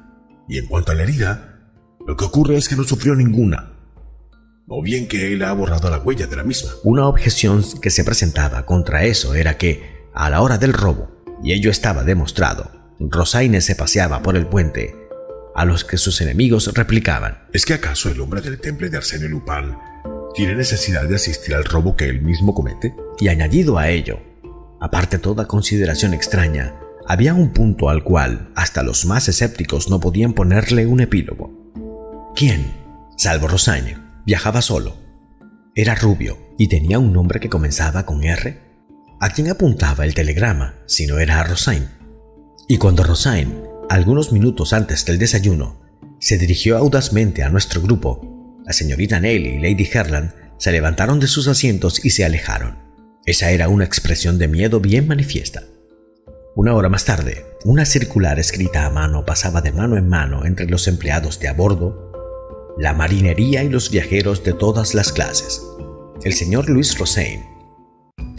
Y 0.48 0.58
en 0.58 0.66
cuanto 0.66 0.92
a 0.92 0.94
la 0.94 1.02
herida, 1.02 1.58
lo 2.06 2.16
que 2.16 2.24
ocurre 2.24 2.56
es 2.56 2.68
que 2.68 2.76
no 2.76 2.84
sufrió 2.84 3.14
ninguna. 3.14 3.72
O 4.68 4.82
bien 4.82 5.08
que 5.08 5.32
él 5.32 5.42
ha 5.42 5.52
borrado 5.52 5.90
la 5.90 5.98
huella 5.98 6.26
de 6.26 6.36
la 6.36 6.44
misma. 6.44 6.70
Una 6.84 7.06
objeción 7.06 7.64
que 7.82 7.90
se 7.90 8.04
presentaba 8.04 8.64
contra 8.64 9.04
eso 9.04 9.34
era 9.34 9.58
que, 9.58 10.06
a 10.14 10.30
la 10.30 10.40
hora 10.40 10.56
del 10.56 10.72
robo, 10.72 11.10
y 11.42 11.52
ello 11.52 11.70
estaba 11.70 12.04
demostrado, 12.04 12.70
Rosaine 13.00 13.60
se 13.60 13.74
paseaba 13.74 14.22
por 14.22 14.36
el 14.36 14.46
puente, 14.46 14.94
a 15.54 15.64
los 15.64 15.84
que 15.84 15.96
sus 15.96 16.20
enemigos 16.20 16.72
replicaban. 16.74 17.46
¿Es 17.52 17.64
que 17.64 17.74
acaso 17.74 18.10
el 18.10 18.20
hombre 18.20 18.40
del 18.40 18.60
temple 18.60 18.90
de 18.90 18.98
Arsenio 18.98 19.28
Lupin 19.28 19.76
tiene 20.34 20.54
necesidad 20.54 21.08
de 21.08 21.16
asistir 21.16 21.54
al 21.54 21.64
robo 21.64 21.96
que 21.96 22.08
él 22.08 22.22
mismo 22.22 22.54
comete? 22.54 22.94
Y 23.20 23.28
añadido 23.28 23.78
a 23.78 23.88
ello, 23.88 24.20
aparte 24.80 25.18
toda 25.18 25.46
consideración 25.46 26.14
extraña, 26.14 26.74
había 27.06 27.34
un 27.34 27.52
punto 27.52 27.88
al 27.88 28.04
cual 28.04 28.50
hasta 28.54 28.82
los 28.82 29.06
más 29.06 29.28
escépticos 29.28 29.88
no 29.88 29.98
podían 29.98 30.34
ponerle 30.34 30.86
un 30.86 31.00
epílogo. 31.00 31.72
¿Quién, 32.36 32.72
salvo 33.16 33.48
Rosaine, 33.48 33.96
viajaba 34.24 34.62
solo? 34.62 34.96
Era 35.74 35.94
rubio 35.94 36.38
y 36.58 36.68
tenía 36.68 36.98
un 36.98 37.12
nombre 37.12 37.40
que 37.40 37.48
comenzaba 37.48 38.04
con 38.04 38.22
R. 38.22 38.60
¿A 39.20 39.30
quién 39.30 39.50
apuntaba 39.50 40.04
el 40.04 40.14
telegrama 40.14 40.74
si 40.86 41.06
no 41.06 41.18
era 41.18 41.40
a 41.40 41.44
Rosaine? 41.44 41.88
Y 42.68 42.78
cuando 42.78 43.02
Rosaine, 43.02 43.62
algunos 43.88 44.32
minutos 44.32 44.72
antes 44.72 45.04
del 45.06 45.18
desayuno, 45.18 45.80
se 46.20 46.36
dirigió 46.36 46.76
audazmente 46.76 47.42
a 47.42 47.48
nuestro 47.48 47.80
grupo, 47.80 48.56
la 48.66 48.72
señorita 48.72 49.18
Nelly 49.18 49.48
y 49.48 49.58
Lady 49.58 49.88
Herland 49.90 50.34
se 50.58 50.72
levantaron 50.72 51.20
de 51.20 51.26
sus 51.26 51.48
asientos 51.48 52.04
y 52.04 52.10
se 52.10 52.24
alejaron. 52.24 52.87
Esa 53.28 53.50
era 53.50 53.68
una 53.68 53.84
expresión 53.84 54.38
de 54.38 54.48
miedo 54.48 54.80
bien 54.80 55.06
manifiesta. 55.06 55.64
Una 56.56 56.74
hora 56.74 56.88
más 56.88 57.04
tarde, 57.04 57.44
una 57.66 57.84
circular 57.84 58.38
escrita 58.38 58.86
a 58.86 58.90
mano 58.90 59.26
pasaba 59.26 59.60
de 59.60 59.70
mano 59.70 59.98
en 59.98 60.08
mano 60.08 60.46
entre 60.46 60.64
los 60.64 60.88
empleados 60.88 61.38
de 61.38 61.48
a 61.48 61.52
bordo, 61.52 62.10
la 62.78 62.94
marinería 62.94 63.62
y 63.64 63.68
los 63.68 63.90
viajeros 63.90 64.44
de 64.44 64.54
todas 64.54 64.94
las 64.94 65.12
clases. 65.12 65.60
El 66.24 66.32
señor 66.32 66.70
Luis 66.70 66.96
Rosain 66.96 67.42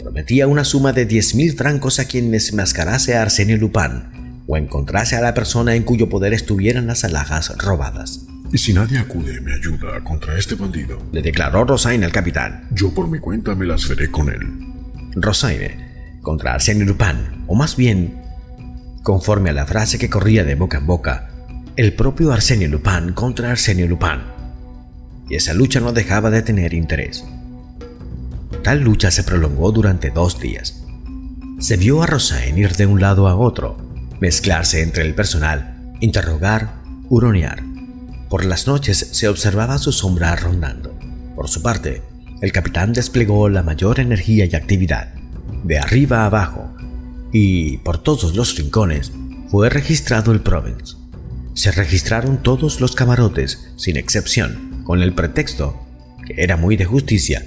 prometía 0.00 0.48
una 0.48 0.64
suma 0.64 0.92
de 0.92 1.06
10.000 1.06 1.56
francos 1.56 2.00
a 2.00 2.06
quien 2.06 2.32
desmascarase 2.32 3.14
a 3.14 3.22
Arsenio 3.22 3.58
Lupin 3.58 4.42
o 4.48 4.56
encontrase 4.56 5.14
a 5.14 5.20
la 5.20 5.34
persona 5.34 5.76
en 5.76 5.84
cuyo 5.84 6.08
poder 6.08 6.34
estuvieran 6.34 6.88
las 6.88 7.04
alhajas 7.04 7.56
robadas. 7.58 8.26
Y 8.52 8.58
si 8.58 8.72
nadie 8.72 8.98
acude 8.98 9.36
y 9.36 9.40
me 9.40 9.54
ayuda 9.54 10.02
contra 10.02 10.36
este 10.36 10.56
bandido, 10.56 10.98
le 11.12 11.22
declaró 11.22 11.64
Rosain 11.64 12.02
al 12.02 12.10
capitán. 12.10 12.66
Yo 12.72 12.92
por 12.92 13.06
mi 13.06 13.20
cuenta 13.20 13.54
me 13.54 13.66
las 13.66 13.88
veré 13.88 14.10
con 14.10 14.28
él. 14.28 14.69
Rosaine 15.14 16.18
contra 16.22 16.54
Arsenio 16.54 16.84
Lupin, 16.84 17.44
o 17.46 17.54
más 17.54 17.76
bien, 17.76 18.22
conforme 19.02 19.50
a 19.50 19.52
la 19.52 19.66
frase 19.66 19.98
que 19.98 20.10
corría 20.10 20.44
de 20.44 20.54
boca 20.54 20.78
en 20.78 20.86
boca, 20.86 21.30
el 21.76 21.94
propio 21.94 22.32
Arsenio 22.32 22.68
Lupin 22.68 23.12
contra 23.14 23.50
Arsenio 23.50 23.86
Lupin. 23.86 24.20
Y 25.28 25.36
esa 25.36 25.54
lucha 25.54 25.80
no 25.80 25.92
dejaba 25.92 26.30
de 26.30 26.42
tener 26.42 26.74
interés. 26.74 27.24
Tal 28.62 28.80
lucha 28.80 29.10
se 29.10 29.24
prolongó 29.24 29.72
durante 29.72 30.10
dos 30.10 30.38
días. 30.38 30.82
Se 31.58 31.76
vio 31.76 32.02
a 32.02 32.06
Rosain 32.06 32.58
ir 32.58 32.76
de 32.76 32.86
un 32.86 33.00
lado 33.00 33.28
a 33.28 33.36
otro, 33.36 33.76
mezclarse 34.20 34.82
entre 34.82 35.04
el 35.06 35.14
personal, 35.14 35.94
interrogar, 36.00 36.74
huronear. 37.08 37.62
Por 38.28 38.44
las 38.44 38.66
noches 38.66 39.08
se 39.12 39.28
observaba 39.28 39.78
su 39.78 39.92
sombra 39.92 40.36
rondando. 40.36 40.98
Por 41.34 41.48
su 41.48 41.62
parte, 41.62 42.02
el 42.40 42.52
capitán 42.52 42.92
desplegó 42.92 43.48
la 43.48 43.62
mayor 43.62 44.00
energía 44.00 44.46
y 44.46 44.56
actividad 44.56 45.14
de 45.64 45.78
arriba 45.78 46.22
a 46.22 46.26
abajo, 46.26 46.74
y 47.32 47.78
por 47.78 47.98
todos 47.98 48.34
los 48.34 48.56
rincones 48.56 49.12
fue 49.48 49.68
registrado 49.68 50.32
el 50.32 50.40
Provence. 50.40 50.96
Se 51.54 51.70
registraron 51.70 52.42
todos 52.42 52.80
los 52.80 52.94
camarotes, 52.94 53.72
sin 53.76 53.96
excepción, 53.96 54.82
con 54.84 55.02
el 55.02 55.12
pretexto, 55.12 55.78
que 56.26 56.42
era 56.42 56.56
muy 56.56 56.76
de 56.76 56.86
justicia, 56.86 57.44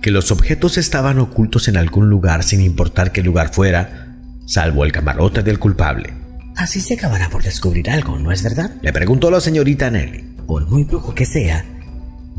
que 0.00 0.10
los 0.10 0.30
objetos 0.30 0.78
estaban 0.78 1.18
ocultos 1.18 1.68
en 1.68 1.76
algún 1.76 2.08
lugar 2.08 2.42
sin 2.42 2.60
importar 2.60 3.12
qué 3.12 3.22
lugar 3.22 3.52
fuera, 3.52 4.16
salvo 4.46 4.84
el 4.84 4.92
camarote 4.92 5.42
del 5.42 5.58
culpable. 5.58 6.14
Así 6.56 6.80
se 6.80 6.94
acabará 6.94 7.30
por 7.30 7.42
descubrir 7.42 7.90
algo, 7.90 8.18
¿no 8.18 8.32
es 8.32 8.42
verdad? 8.42 8.70
Le 8.82 8.92
preguntó 8.92 9.30
la 9.30 9.40
señorita 9.40 9.90
Nelly. 9.90 10.36
Por 10.46 10.68
muy 10.68 10.84
brujo 10.84 11.14
que 11.14 11.24
sea, 11.24 11.64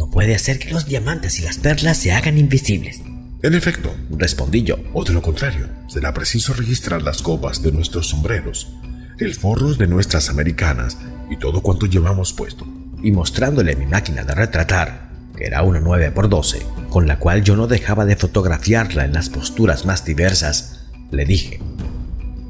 no 0.01 0.09
puede 0.09 0.33
hacer 0.33 0.57
que 0.57 0.71
los 0.71 0.87
diamantes 0.87 1.37
y 1.37 1.43
las 1.43 1.59
perlas 1.59 1.95
se 1.95 2.11
hagan 2.11 2.39
invisibles. 2.39 3.03
En 3.43 3.53
efecto, 3.53 3.95
respondí 4.09 4.63
yo. 4.63 4.77
O 4.93 5.03
de 5.03 5.13
lo 5.13 5.21
contrario, 5.21 5.67
será 5.87 6.11
preciso 6.11 6.55
registrar 6.55 7.03
las 7.03 7.21
copas 7.21 7.61
de 7.61 7.71
nuestros 7.71 8.07
sombreros, 8.09 8.73
el 9.19 9.35
forros 9.35 9.77
de 9.77 9.85
nuestras 9.85 10.29
americanas 10.29 10.97
y 11.29 11.37
todo 11.37 11.61
cuanto 11.61 11.85
llevamos 11.85 12.33
puesto. 12.33 12.65
Y 13.03 13.11
mostrándole 13.11 13.75
mi 13.75 13.85
máquina 13.85 14.23
de 14.23 14.33
retratar, 14.33 15.11
que 15.37 15.45
era 15.45 15.61
una 15.61 15.79
9x12, 15.79 16.89
con 16.89 17.05
la 17.05 17.19
cual 17.19 17.43
yo 17.43 17.55
no 17.55 17.67
dejaba 17.67 18.05
de 18.05 18.15
fotografiarla 18.15 19.05
en 19.05 19.13
las 19.13 19.29
posturas 19.29 19.85
más 19.85 20.03
diversas, 20.03 20.87
le 21.11 21.25
dije. 21.25 21.59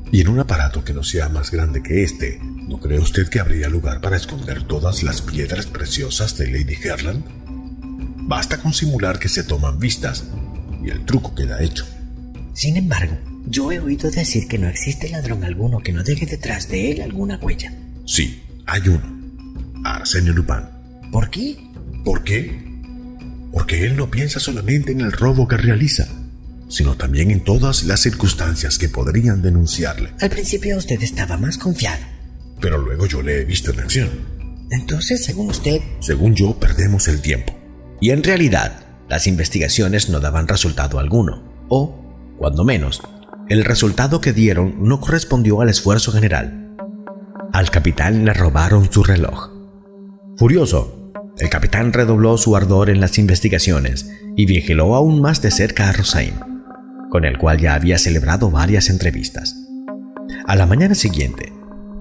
Y 0.09 0.21
en 0.21 0.29
un 0.29 0.39
aparato 0.39 0.85
que 0.85 0.93
no 0.93 1.03
sea 1.03 1.27
más 1.27 1.51
grande 1.51 1.83
que 1.83 2.03
este, 2.03 2.39
¿no 2.41 2.79
cree 2.79 2.99
usted 2.99 3.27
que 3.27 3.41
habría 3.41 3.67
lugar 3.67 3.99
para 3.99 4.15
esconder 4.15 4.63
todas 4.63 5.03
las 5.03 5.21
piedras 5.21 5.65
preciosas 5.65 6.37
de 6.37 6.49
Lady 6.49 6.77
Herland? 6.81 7.40
Basta 8.31 8.61
con 8.61 8.71
simular 8.71 9.19
que 9.19 9.27
se 9.27 9.43
toman 9.43 9.77
vistas 9.77 10.23
y 10.81 10.89
el 10.89 11.03
truco 11.03 11.35
queda 11.35 11.61
hecho. 11.61 11.85
Sin 12.53 12.77
embargo, 12.77 13.17
yo 13.45 13.73
he 13.73 13.79
oído 13.81 14.09
decir 14.09 14.47
que 14.47 14.57
no 14.57 14.69
existe 14.69 15.09
ladrón 15.09 15.43
alguno 15.43 15.79
que 15.79 15.91
no 15.91 16.01
deje 16.01 16.25
detrás 16.25 16.69
de 16.69 16.91
él 16.91 17.01
alguna 17.01 17.35
huella. 17.35 17.73
Sí, 18.05 18.41
hay 18.65 18.87
uno. 18.87 19.03
Arsenio 19.83 20.31
Lupin. 20.31 20.61
¿Por 21.11 21.29
qué? 21.29 21.57
¿Por 22.05 22.23
qué? 22.23 22.57
Porque 23.51 23.85
él 23.85 23.97
no 23.97 24.09
piensa 24.09 24.39
solamente 24.39 24.93
en 24.93 25.01
el 25.01 25.11
robo 25.11 25.45
que 25.45 25.57
realiza, 25.57 26.07
sino 26.69 26.95
también 26.95 27.31
en 27.31 27.43
todas 27.43 27.83
las 27.83 27.99
circunstancias 27.99 28.77
que 28.77 28.87
podrían 28.87 29.41
denunciarle. 29.41 30.13
Al 30.21 30.29
principio 30.29 30.77
usted 30.77 31.03
estaba 31.03 31.35
más 31.35 31.57
confiado. 31.57 32.05
Pero 32.61 32.77
luego 32.77 33.07
yo 33.07 33.21
le 33.21 33.41
he 33.41 33.43
visto 33.43 33.71
en 33.71 33.81
acción. 33.81 34.09
Entonces, 34.69 35.21
según 35.21 35.49
usted... 35.49 35.81
Según 35.99 36.33
yo, 36.33 36.57
perdemos 36.57 37.09
el 37.09 37.19
tiempo. 37.19 37.60
Y 38.01 38.09
en 38.09 38.23
realidad, 38.23 38.79
las 39.07 39.27
investigaciones 39.27 40.09
no 40.09 40.19
daban 40.19 40.47
resultado 40.47 40.97
alguno, 40.97 41.43
o, 41.69 42.35
cuando 42.37 42.65
menos, 42.65 42.99
el 43.47 43.63
resultado 43.63 44.21
que 44.21 44.33
dieron 44.33 44.83
no 44.83 44.99
correspondió 44.99 45.61
al 45.61 45.69
esfuerzo 45.69 46.11
general. 46.11 46.75
Al 47.53 47.69
capitán 47.69 48.25
le 48.25 48.33
robaron 48.33 48.91
su 48.91 49.03
reloj. 49.03 49.51
Furioso, 50.35 51.11
el 51.37 51.49
capitán 51.49 51.93
redobló 51.93 52.37
su 52.37 52.55
ardor 52.55 52.89
en 52.89 53.01
las 53.01 53.19
investigaciones 53.19 54.09
y 54.35 54.47
vigiló 54.47 54.95
aún 54.95 55.21
más 55.21 55.43
de 55.43 55.51
cerca 55.51 55.87
a 55.87 55.91
Rosain, 55.91 56.33
con 57.11 57.23
el 57.23 57.37
cual 57.37 57.59
ya 57.59 57.75
había 57.75 57.99
celebrado 57.99 58.49
varias 58.49 58.89
entrevistas. 58.89 59.55
A 60.47 60.55
la 60.55 60.65
mañana 60.65 60.95
siguiente, 60.95 61.53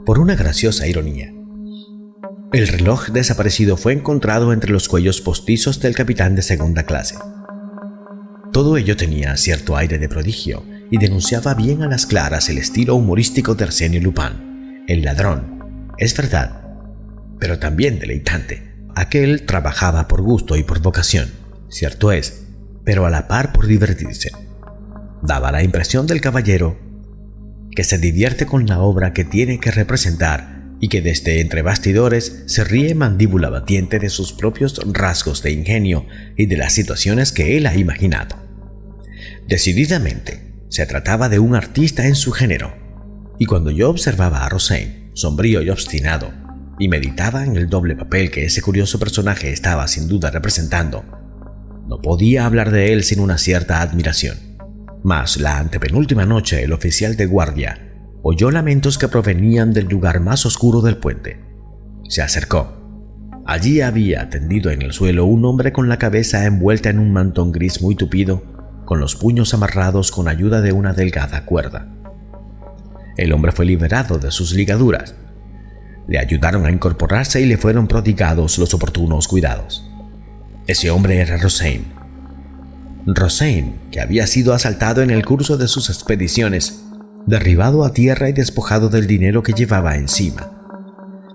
por 0.06 0.18
una 0.18 0.34
graciosa 0.34 0.86
ironía, 0.86 1.30
el 2.52 2.66
reloj 2.66 3.10
desaparecido 3.10 3.76
fue 3.76 3.92
encontrado 3.92 4.52
entre 4.52 4.72
los 4.72 4.88
cuellos 4.88 5.20
postizos 5.20 5.80
del 5.80 5.94
capitán 5.94 6.34
de 6.34 6.42
segunda 6.42 6.82
clase. 6.82 7.16
Todo 8.52 8.76
ello 8.76 8.96
tenía 8.96 9.36
cierto 9.36 9.76
aire 9.76 9.98
de 9.98 10.08
prodigio 10.08 10.64
y 10.90 10.98
denunciaba 10.98 11.54
bien 11.54 11.82
a 11.82 11.88
las 11.88 12.06
claras 12.06 12.48
el 12.48 12.58
estilo 12.58 12.96
humorístico 12.96 13.54
de 13.54 13.64
Arsenio 13.64 14.00
Lupin, 14.00 14.84
el 14.88 15.02
ladrón. 15.02 15.92
Es 15.98 16.16
verdad, 16.16 16.62
pero 17.38 17.60
también 17.60 18.00
deleitante. 18.00 18.74
Aquel 18.96 19.46
trabajaba 19.46 20.08
por 20.08 20.20
gusto 20.22 20.56
y 20.56 20.64
por 20.64 20.80
vocación, 20.80 21.30
cierto 21.68 22.10
es, 22.10 22.48
pero 22.84 23.06
a 23.06 23.10
la 23.10 23.28
par 23.28 23.52
por 23.52 23.68
divertirse. 23.68 24.32
Daba 25.22 25.52
la 25.52 25.62
impresión 25.62 26.08
del 26.08 26.20
caballero 26.20 26.76
que 27.70 27.84
se 27.84 27.98
divierte 27.98 28.46
con 28.46 28.66
la 28.66 28.80
obra 28.80 29.12
que 29.12 29.24
tiene 29.24 29.60
que 29.60 29.70
representar 29.70 30.59
y 30.80 30.88
que 30.88 31.02
desde 31.02 31.40
entre 31.40 31.62
bastidores 31.62 32.42
se 32.46 32.64
ríe 32.64 32.94
mandíbula 32.94 33.50
batiente 33.50 33.98
de 33.98 34.08
sus 34.08 34.32
propios 34.32 34.80
rasgos 34.92 35.42
de 35.42 35.52
ingenio 35.52 36.06
y 36.36 36.46
de 36.46 36.56
las 36.56 36.72
situaciones 36.72 37.32
que 37.32 37.58
él 37.58 37.66
ha 37.66 37.76
imaginado. 37.76 38.36
Decididamente, 39.46 40.54
se 40.68 40.86
trataba 40.86 41.28
de 41.28 41.38
un 41.38 41.54
artista 41.54 42.06
en 42.06 42.14
su 42.14 42.32
género, 42.32 42.74
y 43.38 43.44
cuando 43.44 43.70
yo 43.70 43.90
observaba 43.90 44.44
a 44.44 44.48
Rosain, 44.48 45.10
sombrío 45.14 45.62
y 45.62 45.68
obstinado, 45.68 46.32
y 46.78 46.88
meditaba 46.88 47.44
en 47.44 47.56
el 47.56 47.68
doble 47.68 47.94
papel 47.94 48.30
que 48.30 48.46
ese 48.46 48.62
curioso 48.62 48.98
personaje 48.98 49.52
estaba 49.52 49.86
sin 49.86 50.08
duda 50.08 50.30
representando, 50.30 51.04
no 51.86 52.00
podía 52.00 52.46
hablar 52.46 52.70
de 52.70 52.92
él 52.92 53.04
sin 53.04 53.20
una 53.20 53.36
cierta 53.36 53.82
admiración. 53.82 54.38
Mas 55.02 55.38
la 55.38 55.58
antepenúltima 55.58 56.24
noche 56.24 56.62
el 56.62 56.72
oficial 56.72 57.16
de 57.16 57.26
guardia 57.26 57.89
oyó 58.22 58.50
lamentos 58.50 58.98
que 58.98 59.08
provenían 59.08 59.72
del 59.72 59.86
lugar 59.86 60.20
más 60.20 60.44
oscuro 60.44 60.80
del 60.80 60.96
puente. 60.96 61.40
Se 62.08 62.22
acercó. 62.22 62.76
Allí 63.46 63.80
había 63.80 64.28
tendido 64.28 64.70
en 64.70 64.82
el 64.82 64.92
suelo 64.92 65.24
un 65.24 65.44
hombre 65.44 65.72
con 65.72 65.88
la 65.88 65.98
cabeza 65.98 66.44
envuelta 66.44 66.90
en 66.90 66.98
un 66.98 67.12
mantón 67.12 67.50
gris 67.52 67.80
muy 67.82 67.94
tupido, 67.94 68.42
con 68.84 69.00
los 69.00 69.16
puños 69.16 69.54
amarrados 69.54 70.10
con 70.10 70.28
ayuda 70.28 70.60
de 70.60 70.72
una 70.72 70.92
delgada 70.92 71.44
cuerda. 71.44 71.88
El 73.16 73.32
hombre 73.32 73.52
fue 73.52 73.64
liberado 73.64 74.18
de 74.18 74.30
sus 74.30 74.52
ligaduras. 74.54 75.14
Le 76.06 76.18
ayudaron 76.18 76.66
a 76.66 76.70
incorporarse 76.70 77.40
y 77.40 77.46
le 77.46 77.56
fueron 77.56 77.86
prodigados 77.86 78.58
los 78.58 78.74
oportunos 78.74 79.28
cuidados. 79.28 79.88
Ese 80.66 80.90
hombre 80.90 81.18
era 81.18 81.36
Rosain. 81.36 81.86
Rosain, 83.06 83.76
que 83.90 84.00
había 84.00 84.26
sido 84.26 84.52
asaltado 84.52 85.02
en 85.02 85.10
el 85.10 85.24
curso 85.24 85.56
de 85.56 85.68
sus 85.68 85.88
expediciones 85.88 86.89
derribado 87.26 87.84
a 87.84 87.92
tierra 87.92 88.28
y 88.28 88.32
despojado 88.32 88.88
del 88.88 89.06
dinero 89.06 89.42
que 89.42 89.52
llevaba 89.52 89.96
encima. 89.96 90.50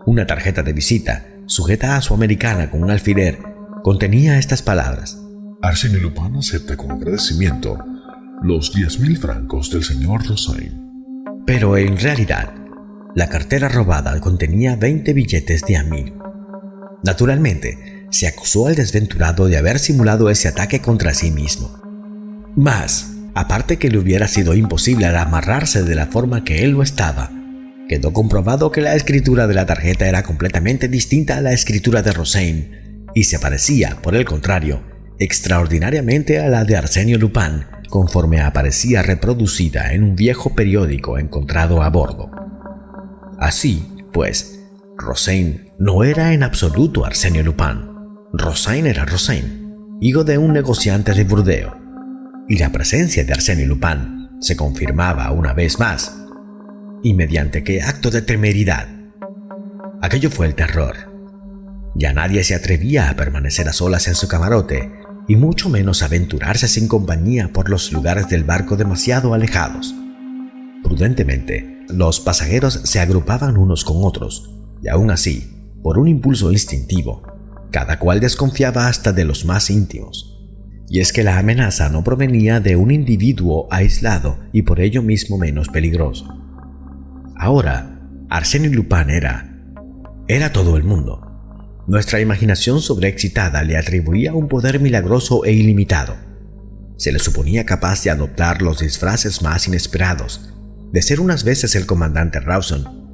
Una 0.06 0.28
tarjeta 0.28 0.63
de 0.63 0.74
visita, 0.74 1.26
sujeta 1.45 1.95
a 1.98 2.02
su 2.02 2.13
americana 2.13 2.69
con 2.69 2.84
un 2.84 2.91
alfiler, 2.91 3.39
contenía 3.84 4.38
estas 4.38 4.62
palabras. 4.62 5.21
Arsène 5.62 6.00
Lupin 6.00 6.36
acepta 6.36 6.78
con 6.78 6.91
agradecimiento 6.91 7.78
los 8.41 8.76
10.000 8.76 9.17
francos 9.17 9.71
del 9.71 9.84
señor 9.84 10.28
Rosain. 10.28 10.86
Pero 11.45 11.78
en 11.78 11.98
realidad, 11.98 12.54
la 13.15 13.30
cartera 13.30 13.69
robada 13.69 14.19
contenía 14.19 14.76
20 14.76 15.13
billetes 15.13 15.62
de 15.65 15.78
a 15.78 15.84
mil. 15.84 16.13
Naturalmente, 17.04 18.08
se 18.10 18.28
acusó 18.28 18.67
al 18.67 18.76
desventurado 18.76 19.48
de 19.48 19.58
haber 19.58 19.80
simulado 19.80 20.30
ese 20.30 20.48
ataque 20.48 20.82
contra 20.82 21.13
sí 21.13 21.32
mismo. 21.32 21.80
Más, 22.56 23.14
aparte 23.36 23.78
que 23.78 23.89
le 23.89 23.98
hubiera 23.98 24.28
sido 24.28 24.56
imposible 24.56 25.06
amarrarse 25.06 25.84
de 25.84 25.93
la 25.93 26.08
forma 26.08 26.43
que 26.43 26.63
él 26.63 26.71
lo 26.71 26.82
estaba, 26.82 27.30
quedó 27.88 28.13
comprobado 28.13 28.71
que 28.71 28.82
la 28.82 28.95
escritura 28.95 29.45
de 29.45 29.54
la 29.54 29.65
tarjeta 29.65 30.08
era 30.08 30.24
completamente 30.24 30.88
distinta 30.88 31.38
a 31.38 31.41
la 31.41 31.52
escritura 31.52 32.02
de 32.02 32.13
Rosain 32.13 33.06
y 33.13 33.26
se 33.26 33.38
parecía, 33.38 33.98
por 34.02 34.15
el 34.15 34.26
contrario, 34.26 34.82
extraordinariamente 35.19 36.39
a 36.39 36.48
la 36.50 36.63
de 36.63 36.78
Arsenio 36.78 37.17
Lupin, 37.17 37.65
conforme 37.89 38.41
aparecía 38.41 39.02
reproducida 39.02 39.93
en 39.93 40.04
un 40.04 40.15
viejo 40.15 40.56
periódico 40.56 41.17
encontrado 41.17 41.82
a 41.82 41.89
bordo. 41.89 42.32
Así, 43.38 43.86
pues, 44.12 44.60
Rosain 44.98 45.71
no 45.78 46.04
era 46.04 46.34
en 46.34 46.43
absoluto 46.43 47.06
Arsenio 47.06 47.43
Lupin. 47.43 47.89
Rosain 48.34 48.86
era 48.86 49.06
Rosain, 49.06 49.76
hijo 50.02 50.24
de 50.24 50.38
un 50.38 50.54
negociante 50.54 51.13
de 51.13 51.24
Burdeos, 51.26 51.74
y 52.47 52.58
la 52.58 52.71
presencia 52.71 53.23
de 53.23 53.34
Arsenio 53.34 53.65
Lupin 53.65 54.29
se 54.39 54.55
confirmaba 54.55 55.31
una 55.31 55.53
vez 55.53 55.79
más. 55.79 56.15
¿Y 57.03 57.13
mediante 57.13 57.63
qué 57.63 57.81
acto 57.81 58.12
de 58.12 58.21
temeridad? 58.21 58.88
Aquello 60.01 60.29
fue 60.29 60.47
el 60.47 60.55
terror. 60.55 60.95
Ya 61.95 62.13
nadie 62.13 62.43
se 62.43 62.55
atrevía 62.55 63.10
a 63.10 63.15
permanecer 63.15 63.67
a 63.69 63.73
solas 63.73 64.08
en 64.08 64.15
su 64.15 64.27
camarote, 64.27 64.91
y 65.27 65.38
mucho 65.38 65.69
menos 65.69 66.03
aventurarse 66.03 66.67
sin 66.67 66.88
compañía 66.88 67.51
por 67.51 67.69
los 67.69 67.91
lugares 67.91 68.29
del 68.29 68.43
barco 68.43 68.75
demasiado 68.75 69.34
alejados. 69.34 69.95
Prudentemente, 70.84 71.84
los 71.89 72.19
pasajeros 72.19 72.81
se 72.84 72.99
agrupaban 72.99 73.58
unos 73.58 73.84
con 73.84 73.97
otros, 74.03 74.51
y 74.84 74.89
aún 74.89 75.10
así, 75.10 75.71
por 75.81 75.97
un 75.97 76.08
impulso 76.08 76.51
instintivo, 76.51 77.23
cada 77.71 77.97
cual 77.97 78.19
desconfiaba 78.19 78.88
hasta 78.88 79.13
de 79.13 79.25
los 79.25 79.45
más 79.45 79.69
íntimos. 79.71 80.35
Y 80.88 81.00
es 81.00 81.12
que 81.12 81.24
la 81.24 81.39
amenaza 81.39 81.89
no 81.89 82.04
provenía 82.04 82.60
de 82.60 82.76
un 82.76 82.91
individuo 82.91 83.67
aislado 83.71 84.39
y 84.54 84.62
por 84.62 84.80
ello 84.80 85.02
mismo 85.02 85.38
menos 85.38 85.69
peligroso. 85.69 86.28
Ahora, 87.36 88.00
Arsenio 88.30 88.71
Lupin 88.71 89.10
era... 89.10 89.63
era 90.28 90.52
todo 90.52 90.78
el 90.78 90.84
mundo. 90.84 91.21
Nuestra 91.88 92.19
imaginación 92.19 92.82
sobreexcitada 92.82 93.63
le 93.63 93.78
atribuía 93.78 94.34
un 94.34 94.48
poder 94.48 94.80
milagroso 94.80 95.45
e 95.45 95.54
ilimitado. 95.54 96.15
Se 96.98 97.12
le 97.12 97.19
suponía 97.19 97.65
capaz 97.65 98.04
de 98.04 98.10
adoptar 98.10 98.62
los 98.62 98.80
disfraces 98.80 99.41
más 99.41 99.67
inesperados, 99.67 100.54
de 100.91 101.02
ser 101.02 101.19
unas 101.19 101.43
veces 101.43 101.76
el 101.76 101.86
comandante 101.86 102.39
Rawson, 102.39 103.12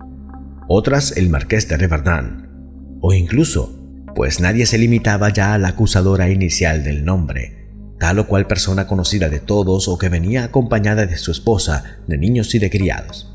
otras 0.68 1.18
el 1.18 1.30
marqués 1.30 1.68
de 1.68 1.78
Riverdun, 1.78 2.98
o 3.02 3.14
incluso, 3.14 3.78
pues 4.16 4.40
nadie 4.40 4.66
se 4.66 4.78
limitaba 4.78 5.30
ya 5.30 5.54
a 5.54 5.58
la 5.58 5.70
acusadora 5.70 6.30
inicial 6.30 6.84
del 6.84 7.04
nombre, 7.04 7.61
tal 8.02 8.18
o 8.18 8.26
cual 8.26 8.48
persona 8.48 8.88
conocida 8.88 9.30
de 9.30 9.40
todos 9.40 9.88
o 9.88 9.96
que 10.00 10.10
venía 10.10 10.44
acompañada 10.44 11.06
de 11.06 11.18
su 11.18 11.30
esposa, 11.30 12.00
de 12.08 12.18
niños 12.18 12.56
y 12.56 12.58
de 12.58 12.72
criados. 12.72 13.32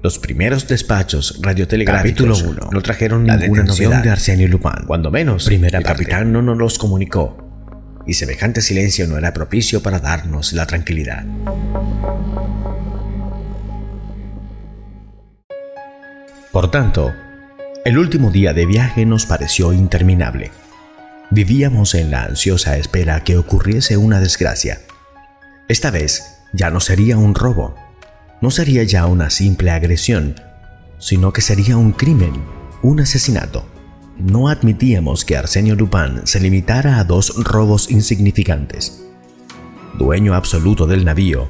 Los 0.00 0.20
primeros 0.20 0.68
despachos 0.68 1.40
radiotelegrafíticos 1.42 2.38
Capítulo 2.38 2.66
1. 2.66 2.70
no 2.70 2.82
trajeron 2.82 3.26
La 3.26 3.36
ninguna 3.36 3.64
novedad 3.64 4.04
de 4.04 4.10
Arsenio 4.10 4.46
Lupin. 4.46 4.86
cuando 4.86 5.10
menos, 5.10 5.44
Primera 5.44 5.78
el 5.78 5.84
parte. 5.84 6.04
capitán 6.04 6.32
no 6.32 6.40
nos 6.40 6.56
los 6.56 6.78
comunicó, 6.78 7.36
y 8.06 8.14
semejante 8.14 8.62
silencio 8.62 9.08
no 9.08 9.18
era 9.18 9.32
propicio 9.32 9.82
para 9.82 9.98
darnos 9.98 10.52
la 10.52 10.64
tranquilidad. 10.64 11.24
Por 16.52 16.70
tanto, 16.70 17.12
el 17.84 17.98
último 17.98 18.30
día 18.30 18.52
de 18.52 18.66
viaje 18.66 19.04
nos 19.04 19.26
pareció 19.26 19.72
interminable. 19.72 20.52
Vivíamos 21.30 21.94
en 21.94 22.10
la 22.10 22.24
ansiosa 22.24 22.78
espera 22.78 23.22
que 23.22 23.36
ocurriese 23.36 23.98
una 23.98 24.18
desgracia. 24.18 24.80
Esta 25.68 25.90
vez 25.90 26.38
ya 26.54 26.70
no 26.70 26.80
sería 26.80 27.18
un 27.18 27.34
robo, 27.34 27.74
no 28.40 28.50
sería 28.50 28.82
ya 28.84 29.04
una 29.04 29.28
simple 29.28 29.70
agresión, 29.70 30.36
sino 30.98 31.34
que 31.34 31.42
sería 31.42 31.76
un 31.76 31.92
crimen, 31.92 32.32
un 32.82 33.00
asesinato. 33.00 33.66
No 34.16 34.48
admitíamos 34.48 35.26
que 35.26 35.36
Arsenio 35.36 35.76
Lupin 35.76 36.22
se 36.24 36.40
limitara 36.40 36.98
a 36.98 37.04
dos 37.04 37.34
robos 37.44 37.90
insignificantes. 37.90 39.04
Dueño 39.98 40.34
absoluto 40.34 40.86
del 40.86 41.04
navío, 41.04 41.48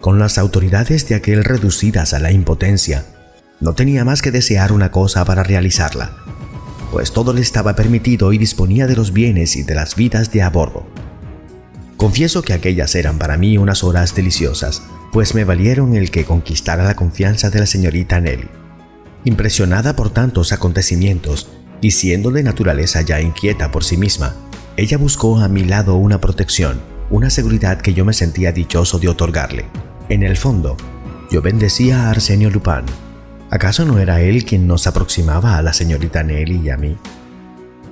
con 0.00 0.20
las 0.20 0.38
autoridades 0.38 1.08
de 1.08 1.16
aquel 1.16 1.42
reducidas 1.42 2.14
a 2.14 2.20
la 2.20 2.30
impotencia, 2.30 3.04
no 3.60 3.74
tenía 3.74 4.04
más 4.04 4.22
que 4.22 4.30
desear 4.30 4.70
una 4.70 4.92
cosa 4.92 5.24
para 5.24 5.42
realizarla, 5.42 6.12
pues 6.90 7.12
todo 7.12 7.32
le 7.32 7.40
estaba 7.40 7.74
permitido 7.74 8.32
y 8.32 8.38
disponía 8.38 8.86
de 8.86 8.96
los 8.96 9.12
bienes 9.12 9.56
y 9.56 9.62
de 9.62 9.74
las 9.74 9.94
vidas 9.94 10.32
de 10.32 10.42
a 10.42 10.50
bordo. 10.50 10.86
Confieso 11.96 12.42
que 12.42 12.52
aquellas 12.52 12.94
eran 12.94 13.18
para 13.18 13.36
mí 13.36 13.58
unas 13.58 13.82
horas 13.82 14.14
deliciosas, 14.14 14.82
pues 15.12 15.34
me 15.34 15.44
valieron 15.44 15.94
el 15.94 16.10
que 16.10 16.24
conquistara 16.24 16.84
la 16.84 16.94
confianza 16.94 17.50
de 17.50 17.60
la 17.60 17.66
señorita 17.66 18.20
Nelly. 18.20 18.48
Impresionada 19.24 19.96
por 19.96 20.10
tantos 20.10 20.52
acontecimientos 20.52 21.48
y 21.80 21.90
siendo 21.90 22.30
de 22.30 22.42
naturaleza 22.42 23.02
ya 23.02 23.20
inquieta 23.20 23.70
por 23.70 23.84
sí 23.84 23.96
misma, 23.96 24.36
ella 24.76 24.96
buscó 24.96 25.38
a 25.38 25.48
mi 25.48 25.64
lado 25.64 25.96
una 25.96 26.20
protección, 26.20 26.80
una 27.10 27.30
seguridad 27.30 27.80
que 27.80 27.94
yo 27.94 28.04
me 28.04 28.12
sentía 28.12 28.52
dichoso 28.52 28.98
de 28.98 29.08
otorgarle. 29.08 29.66
En 30.08 30.22
el 30.22 30.36
fondo, 30.36 30.76
yo 31.30 31.42
bendecía 31.42 32.04
a 32.04 32.10
Arsenio 32.10 32.48
Lupin. 32.48 32.84
¿Acaso 33.50 33.86
no 33.86 33.98
era 33.98 34.20
él 34.20 34.44
quien 34.44 34.66
nos 34.66 34.86
aproximaba 34.86 35.56
a 35.56 35.62
la 35.62 35.72
señorita 35.72 36.22
Nelly 36.22 36.66
y 36.66 36.70
a 36.70 36.76
mí? 36.76 36.98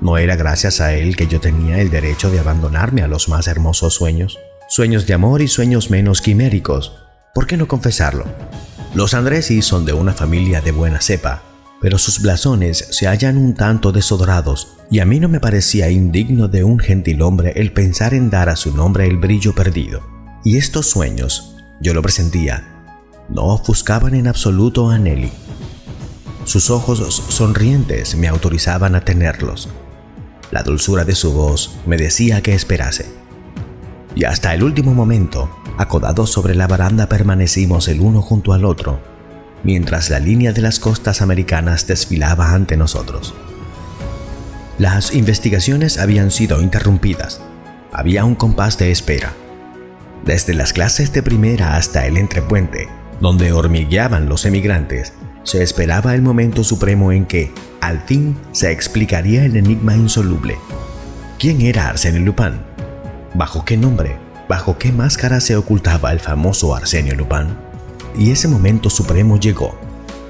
¿No 0.02 0.18
era 0.18 0.36
gracias 0.36 0.82
a 0.82 0.92
él 0.92 1.16
que 1.16 1.26
yo 1.26 1.40
tenía 1.40 1.80
el 1.80 1.90
derecho 1.90 2.30
de 2.30 2.38
abandonarme 2.38 3.02
a 3.02 3.08
los 3.08 3.30
más 3.30 3.46
hermosos 3.46 3.94
sueños? 3.94 4.38
Sueños 4.68 5.06
de 5.06 5.14
amor 5.14 5.40
y 5.40 5.48
sueños 5.48 5.90
menos 5.90 6.20
quiméricos. 6.20 6.92
¿Por 7.34 7.46
qué 7.46 7.56
no 7.56 7.68
confesarlo? 7.68 8.26
Los 8.94 9.14
Andresi 9.14 9.62
son 9.62 9.86
de 9.86 9.94
una 9.94 10.12
familia 10.12 10.60
de 10.60 10.72
buena 10.72 11.00
cepa, 11.00 11.42
pero 11.80 11.96
sus 11.96 12.20
blasones 12.20 12.88
se 12.90 13.06
hallan 13.06 13.38
un 13.38 13.54
tanto 13.54 13.92
desodorados 13.92 14.76
y 14.90 14.98
a 14.98 15.06
mí 15.06 15.20
no 15.20 15.28
me 15.30 15.40
parecía 15.40 15.88
indigno 15.88 16.48
de 16.48 16.64
un 16.64 16.78
gentilhombre 16.78 17.52
el 17.56 17.72
pensar 17.72 18.12
en 18.12 18.28
dar 18.28 18.50
a 18.50 18.56
su 18.56 18.76
nombre 18.76 19.06
el 19.06 19.16
brillo 19.16 19.54
perdido. 19.54 20.02
Y 20.44 20.58
estos 20.58 20.90
sueños, 20.90 21.56
yo 21.80 21.94
lo 21.94 22.02
presentía, 22.02 22.75
no 23.28 23.44
ofuscaban 23.46 24.14
en 24.14 24.28
absoluto 24.28 24.90
a 24.90 24.98
Nelly. 24.98 25.32
Sus 26.44 26.70
ojos 26.70 27.22
sonrientes 27.28 28.14
me 28.14 28.28
autorizaban 28.28 28.94
a 28.94 29.00
tenerlos. 29.00 29.68
La 30.50 30.62
dulzura 30.62 31.04
de 31.04 31.14
su 31.14 31.32
voz 31.32 31.76
me 31.86 31.96
decía 31.96 32.40
que 32.40 32.54
esperase. 32.54 33.06
Y 34.14 34.24
hasta 34.24 34.54
el 34.54 34.62
último 34.62 34.94
momento, 34.94 35.50
acodados 35.76 36.30
sobre 36.30 36.54
la 36.54 36.66
baranda 36.66 37.08
permanecimos 37.08 37.88
el 37.88 38.00
uno 38.00 38.22
junto 38.22 38.52
al 38.52 38.64
otro, 38.64 39.00
mientras 39.64 40.08
la 40.08 40.20
línea 40.20 40.52
de 40.52 40.62
las 40.62 40.78
costas 40.78 41.20
americanas 41.20 41.86
desfilaba 41.86 42.52
ante 42.52 42.76
nosotros. 42.76 43.34
Las 44.78 45.14
investigaciones 45.14 45.98
habían 45.98 46.30
sido 46.30 46.62
interrumpidas. 46.62 47.40
Había 47.92 48.24
un 48.24 48.34
compás 48.34 48.78
de 48.78 48.90
espera. 48.90 49.32
Desde 50.24 50.54
las 50.54 50.72
clases 50.72 51.12
de 51.12 51.22
primera 51.22 51.76
hasta 51.76 52.06
el 52.06 52.18
entrepuente, 52.18 52.88
donde 53.20 53.52
hormigueaban 53.52 54.28
los 54.28 54.44
emigrantes, 54.44 55.12
se 55.42 55.62
esperaba 55.62 56.14
el 56.14 56.22
momento 56.22 56.64
supremo 56.64 57.12
en 57.12 57.24
que, 57.24 57.52
al 57.80 58.00
fin, 58.00 58.36
se 58.52 58.72
explicaría 58.72 59.44
el 59.44 59.56
enigma 59.56 59.94
insoluble. 59.94 60.58
¿Quién 61.38 61.60
era 61.60 61.88
Arsenio 61.88 62.20
Lupin? 62.20 62.54
¿Bajo 63.34 63.64
qué 63.64 63.76
nombre? 63.76 64.16
¿Bajo 64.48 64.78
qué 64.78 64.92
máscara 64.92 65.40
se 65.40 65.56
ocultaba 65.56 66.12
el 66.12 66.20
famoso 66.20 66.74
Arsenio 66.74 67.14
Lupin? 67.14 67.54
Y 68.18 68.30
ese 68.30 68.48
momento 68.48 68.90
supremo 68.90 69.38
llegó. 69.38 69.78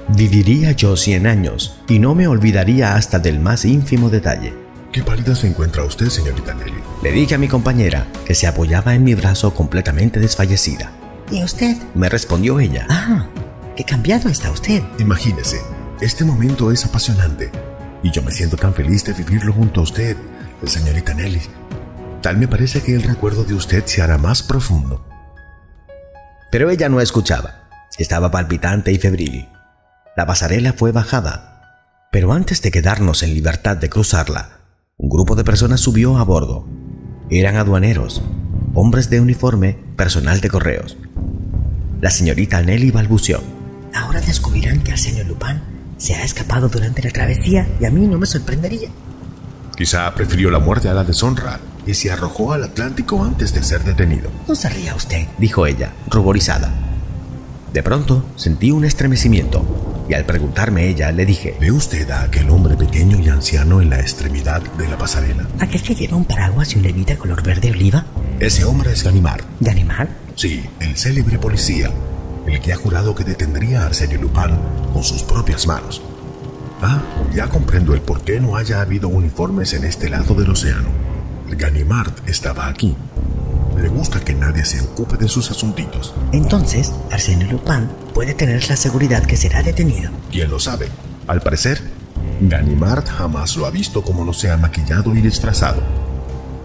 Viviría 0.09 0.71
yo 0.71 0.95
100 0.95 1.27
años 1.27 1.79
y 1.87 1.99
no 1.99 2.15
me 2.15 2.27
olvidaría 2.27 2.95
hasta 2.95 3.19
del 3.19 3.39
más 3.39 3.65
ínfimo 3.65 4.09
detalle. 4.09 4.53
¿Qué 4.91 5.03
pálida 5.03 5.35
se 5.35 5.47
encuentra 5.47 5.83
usted, 5.83 6.09
señorita 6.09 6.53
Nelly? 6.53 6.81
Le 7.03 7.11
dije 7.11 7.35
a 7.35 7.37
mi 7.37 7.47
compañera, 7.47 8.07
que 8.25 8.33
se 8.33 8.47
apoyaba 8.47 8.95
en 8.95 9.03
mi 9.03 9.15
brazo 9.15 9.53
completamente 9.53 10.19
desfallecida. 10.19 10.91
¿Y 11.29 11.43
usted? 11.43 11.75
Me 11.93 12.09
respondió 12.09 12.59
ella. 12.59 12.85
Ah, 12.89 13.27
qué 13.75 13.83
cambiado 13.83 14.29
está 14.29 14.49
usted. 14.49 14.81
Imagínese, 14.97 15.61
este 15.99 16.23
momento 16.23 16.71
es 16.71 16.85
apasionante 16.85 17.51
y 18.03 18.11
yo 18.11 18.21
me 18.21 18.31
siento 18.31 18.55
tan 18.55 18.73
feliz 18.73 19.03
de 19.03 19.13
vivirlo 19.13 19.51
junto 19.51 19.81
a 19.81 19.83
usted, 19.83 20.15
señorita 20.65 21.13
Nelly. 21.13 21.41
Tal 22.21 22.37
me 22.37 22.47
parece 22.47 22.81
que 22.81 22.95
el 22.95 23.03
recuerdo 23.03 23.43
de 23.43 23.53
usted 23.53 23.85
se 23.85 24.01
hará 24.01 24.17
más 24.17 24.41
profundo. 24.41 25.05
Pero 26.51 26.69
ella 26.69 26.89
no 26.89 27.01
escuchaba. 27.01 27.67
Estaba 27.97 28.31
palpitante 28.31 28.91
y 28.91 28.97
febril. 28.97 29.49
La 30.15 30.25
pasarela 30.25 30.73
fue 30.73 30.91
bajada. 30.91 32.07
Pero 32.11 32.31
antes 32.31 32.61
de 32.61 32.71
quedarnos 32.71 33.21
en 33.23 33.33
libertad 33.33 33.75
de 33.75 33.89
cruzarla, 33.89 34.59
un 34.97 35.09
grupo 35.09 35.35
de 35.35 35.43
personas 35.43 35.81
subió 35.81 36.17
a 36.17 36.23
bordo. 36.23 36.67
Eran 37.29 37.57
aduaneros, 37.57 38.21
hombres 38.73 39.09
de 39.09 39.19
uniforme, 39.19 39.77
personal 39.95 40.39
de 40.39 40.49
correos. 40.49 40.97
La 41.99 42.11
señorita 42.11 42.61
Nelly 42.61 42.91
balbuceó. 42.91 43.41
Ahora 43.93 44.21
descubrirán 44.21 44.81
que 44.81 44.91
Arsenio 44.91 45.23
Lupin 45.23 45.59
se 45.97 46.13
ha 46.13 46.23
escapado 46.23 46.69
durante 46.69 47.01
la 47.01 47.09
travesía 47.09 47.67
y 47.79 47.85
a 47.85 47.89
mí 47.89 48.05
no 48.05 48.19
me 48.19 48.27
sorprendería. 48.27 48.89
Quizá 49.75 50.13
prefirió 50.13 50.51
la 50.51 50.59
muerte 50.59 50.89
a 50.89 50.93
la 50.93 51.03
deshonra 51.03 51.59
y 51.87 51.95
se 51.95 52.11
arrojó 52.11 52.53
al 52.53 52.65
Atlántico 52.65 53.23
antes 53.23 53.51
de 53.53 53.63
ser 53.63 53.83
detenido. 53.83 54.29
No 54.47 54.53
se 54.53 54.69
ría 54.69 54.93
usted, 54.93 55.25
dijo 55.39 55.65
ella, 55.65 55.91
ruborizada. 56.09 56.71
De 57.73 57.81
pronto 57.81 58.25
sentí 58.35 58.69
un 58.69 58.85
estremecimiento 58.85 59.96
y 60.09 60.13
al 60.13 60.25
preguntarme 60.25 60.87
ella 60.87 61.11
le 61.11 61.25
dije, 61.25 61.55
¿Ve 61.59 61.71
usted 61.71 62.09
a 62.09 62.23
aquel 62.23 62.49
hombre 62.49 62.75
pequeño 62.75 63.19
y 63.19 63.29
anciano 63.29 63.81
en 63.81 63.89
la 63.89 63.99
extremidad 63.99 64.61
de 64.61 64.87
la 64.87 64.97
pasarela? 64.97 65.47
¿Aquel 65.59 65.81
que 65.81 65.95
lleva 65.95 66.17
un 66.17 66.25
paraguas 66.25 66.73
y 66.73 66.79
una 66.79 66.87
levita 66.87 67.17
color 67.17 67.43
verde 67.43 67.71
oliva? 67.71 68.05
Ese 68.39 68.63
hombre 68.63 68.91
es 68.91 69.03
Ganimard. 69.03 69.43
¿Ganimard? 69.59 70.09
Sí, 70.35 70.63
el 70.79 70.95
célebre 70.95 71.39
policía, 71.39 71.91
el 72.45 72.61
que 72.61 72.73
ha 72.73 72.77
jurado 72.77 73.15
que 73.15 73.23
detendría 73.23 73.81
a 73.81 73.85
Arsenio 73.87 74.21
Lupin 74.21 74.55
con 74.93 75.03
sus 75.03 75.23
propias 75.23 75.67
manos. 75.67 76.01
Ah, 76.81 77.01
ya 77.33 77.49
comprendo 77.49 77.93
el 77.93 78.01
por 78.01 78.21
qué 78.21 78.39
no 78.39 78.55
haya 78.55 78.81
habido 78.81 79.07
uniformes 79.07 79.73
en 79.73 79.83
este 79.83 80.09
lado 80.09 80.35
del 80.35 80.51
océano. 80.51 80.89
Ganimard 81.49 82.13
estaba 82.27 82.67
aquí. 82.67 82.95
Le 83.77 83.89
gusta 83.89 84.19
que 84.19 84.33
nadie 84.33 84.65
se 84.65 84.81
ocupe 84.81 85.17
de 85.17 85.27
sus 85.27 85.51
asuntitos. 85.51 86.13
Entonces, 86.31 86.93
Arsenio 87.11 87.47
Lupin 87.51 87.87
puede 88.13 88.33
tener 88.33 88.67
la 88.69 88.75
seguridad 88.75 89.23
que 89.23 89.37
será 89.37 89.61
detenido. 89.61 90.09
¿Quién 90.31 90.49
lo 90.49 90.59
sabe? 90.59 90.89
Al 91.27 91.41
parecer, 91.41 91.81
Ganimard 92.41 93.05
jamás 93.05 93.55
lo 93.55 93.65
ha 93.65 93.71
visto 93.71 94.01
como 94.01 94.25
no 94.25 94.33
sea 94.33 94.57
maquillado 94.57 95.15
y 95.15 95.21
disfrazado. 95.21 95.81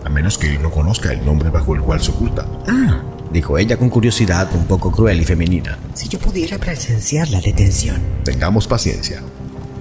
A 0.04 0.08
menos 0.08 0.38
que 0.38 0.48
él 0.48 0.62
no 0.62 0.70
conozca 0.70 1.12
el 1.12 1.24
nombre 1.24 1.50
bajo 1.50 1.74
el 1.74 1.82
cual 1.82 2.00
se 2.00 2.10
oculta. 2.10 2.46
Ah, 2.66 3.02
dijo 3.30 3.58
ella 3.58 3.76
con 3.76 3.90
curiosidad 3.90 4.48
un 4.54 4.66
poco 4.66 4.90
cruel 4.90 5.20
y 5.20 5.24
femenina. 5.24 5.78
Si 5.94 6.08
yo 6.08 6.18
pudiera 6.18 6.58
presenciar 6.58 7.28
la 7.28 7.40
detención. 7.40 8.00
Tengamos 8.24 8.66
paciencia. 8.66 9.22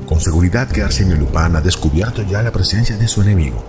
Con 0.05 0.19
seguridad 0.19 0.67
que 0.67 0.81
Arsenio 0.81 1.15
Lupin 1.15 1.55
ha 1.55 1.61
descubierto 1.61 2.23
ya 2.23 2.41
la 2.41 2.51
presencia 2.51 2.97
de 2.97 3.07
su 3.07 3.21
enemigo. 3.21 3.63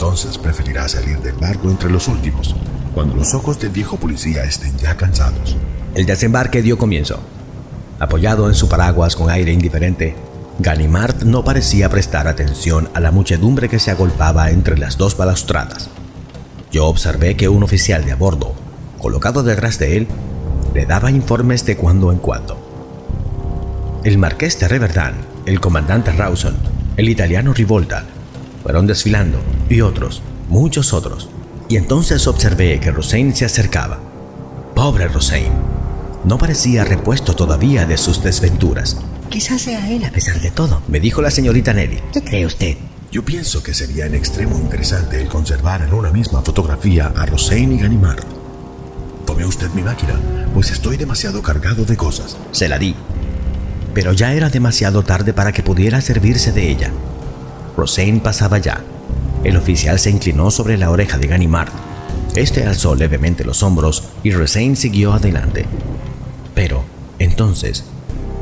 Entonces 0.00 0.38
preferirá 0.38 0.88
salir 0.88 1.18
del 1.18 1.34
barco 1.34 1.68
entre 1.68 1.90
los 1.90 2.08
últimos, 2.08 2.56
cuando 2.94 3.16
los 3.16 3.34
ojos 3.34 3.60
del 3.60 3.68
viejo 3.68 3.98
policía 3.98 4.44
estén 4.44 4.74
ya 4.78 4.96
cansados. 4.96 5.58
El 5.94 6.06
desembarque 6.06 6.62
dio 6.62 6.78
comienzo. 6.78 7.20
Apoyado 7.98 8.48
en 8.48 8.54
su 8.54 8.66
paraguas 8.66 9.14
con 9.14 9.28
aire 9.28 9.52
indiferente, 9.52 10.16
Ganimard 10.58 11.24
no 11.24 11.44
parecía 11.44 11.90
prestar 11.90 12.28
atención 12.28 12.88
a 12.94 13.00
la 13.00 13.10
muchedumbre 13.10 13.68
que 13.68 13.78
se 13.78 13.90
agolpaba 13.90 14.50
entre 14.50 14.78
las 14.78 14.96
dos 14.96 15.18
balustradas. 15.18 15.90
Yo 16.72 16.86
observé 16.86 17.36
que 17.36 17.50
un 17.50 17.62
oficial 17.62 18.06
de 18.06 18.12
a 18.12 18.16
bordo, 18.16 18.54
colocado 19.02 19.42
detrás 19.42 19.78
de 19.78 19.98
él, 19.98 20.08
le 20.72 20.86
daba 20.86 21.10
informes 21.10 21.66
de 21.66 21.76
cuando 21.76 22.10
en 22.10 22.20
cuando. 22.20 22.56
El 24.04 24.16
marqués 24.16 24.58
de 24.60 24.66
Reverdán, 24.66 25.16
el 25.44 25.60
comandante 25.60 26.10
Rawson, 26.10 26.56
el 26.96 27.10
italiano 27.10 27.52
Rivolta, 27.52 28.06
fueron 28.62 28.86
desfilando 28.86 29.40
y 29.70 29.80
otros, 29.80 30.20
muchos 30.48 30.92
otros. 30.92 31.30
Y 31.68 31.76
entonces 31.76 32.26
observé 32.26 32.80
que 32.80 32.90
Rosain 32.90 33.34
se 33.34 33.46
acercaba. 33.46 34.00
Pobre 34.74 35.08
Rosain. 35.08 35.52
No 36.24 36.36
parecía 36.36 36.84
repuesto 36.84 37.34
todavía 37.34 37.86
de 37.86 37.96
sus 37.96 38.22
desventuras. 38.22 38.98
Quizás 39.30 39.62
sea 39.62 39.88
él 39.90 40.04
a 40.04 40.10
pesar 40.10 40.40
de 40.40 40.50
todo, 40.50 40.82
me 40.88 40.98
dijo 40.98 41.22
la 41.22 41.30
señorita 41.30 41.72
Nelly. 41.72 42.00
¿Qué 42.12 42.22
cree 42.22 42.44
usted? 42.44 42.76
Yo 43.12 43.24
pienso 43.24 43.62
que 43.62 43.72
sería 43.72 44.06
en 44.06 44.14
extremo 44.16 44.58
interesante 44.58 45.20
el 45.20 45.28
conservar 45.28 45.82
en 45.82 45.94
una 45.94 46.10
misma 46.10 46.42
fotografía 46.42 47.12
a 47.16 47.26
Rosain 47.26 47.72
y 47.72 47.78
Ganimard. 47.78 48.24
Tome 49.24 49.46
usted 49.46 49.70
mi 49.70 49.82
máquina, 49.82 50.14
pues 50.52 50.72
estoy 50.72 50.96
demasiado 50.96 51.42
cargado 51.42 51.84
de 51.84 51.96
cosas. 51.96 52.36
Se 52.50 52.68
la 52.68 52.78
di. 52.78 52.96
Pero 53.94 54.12
ya 54.12 54.32
era 54.32 54.50
demasiado 54.50 55.04
tarde 55.04 55.32
para 55.32 55.52
que 55.52 55.62
pudiera 55.62 56.00
servirse 56.00 56.50
de 56.52 56.70
ella. 56.70 56.90
Rosain 57.76 58.20
pasaba 58.20 58.58
ya. 58.58 58.82
El 59.44 59.56
oficial 59.56 59.98
se 59.98 60.10
inclinó 60.10 60.50
sobre 60.50 60.76
la 60.76 60.90
oreja 60.90 61.18
de 61.18 61.26
Ganimard. 61.26 61.70
Este 62.34 62.66
alzó 62.66 62.94
levemente 62.94 63.44
los 63.44 63.62
hombros 63.62 64.04
y 64.22 64.32
Rosain 64.32 64.76
siguió 64.76 65.12
adelante. 65.12 65.66
Pero, 66.54 66.84
entonces, 67.18 67.84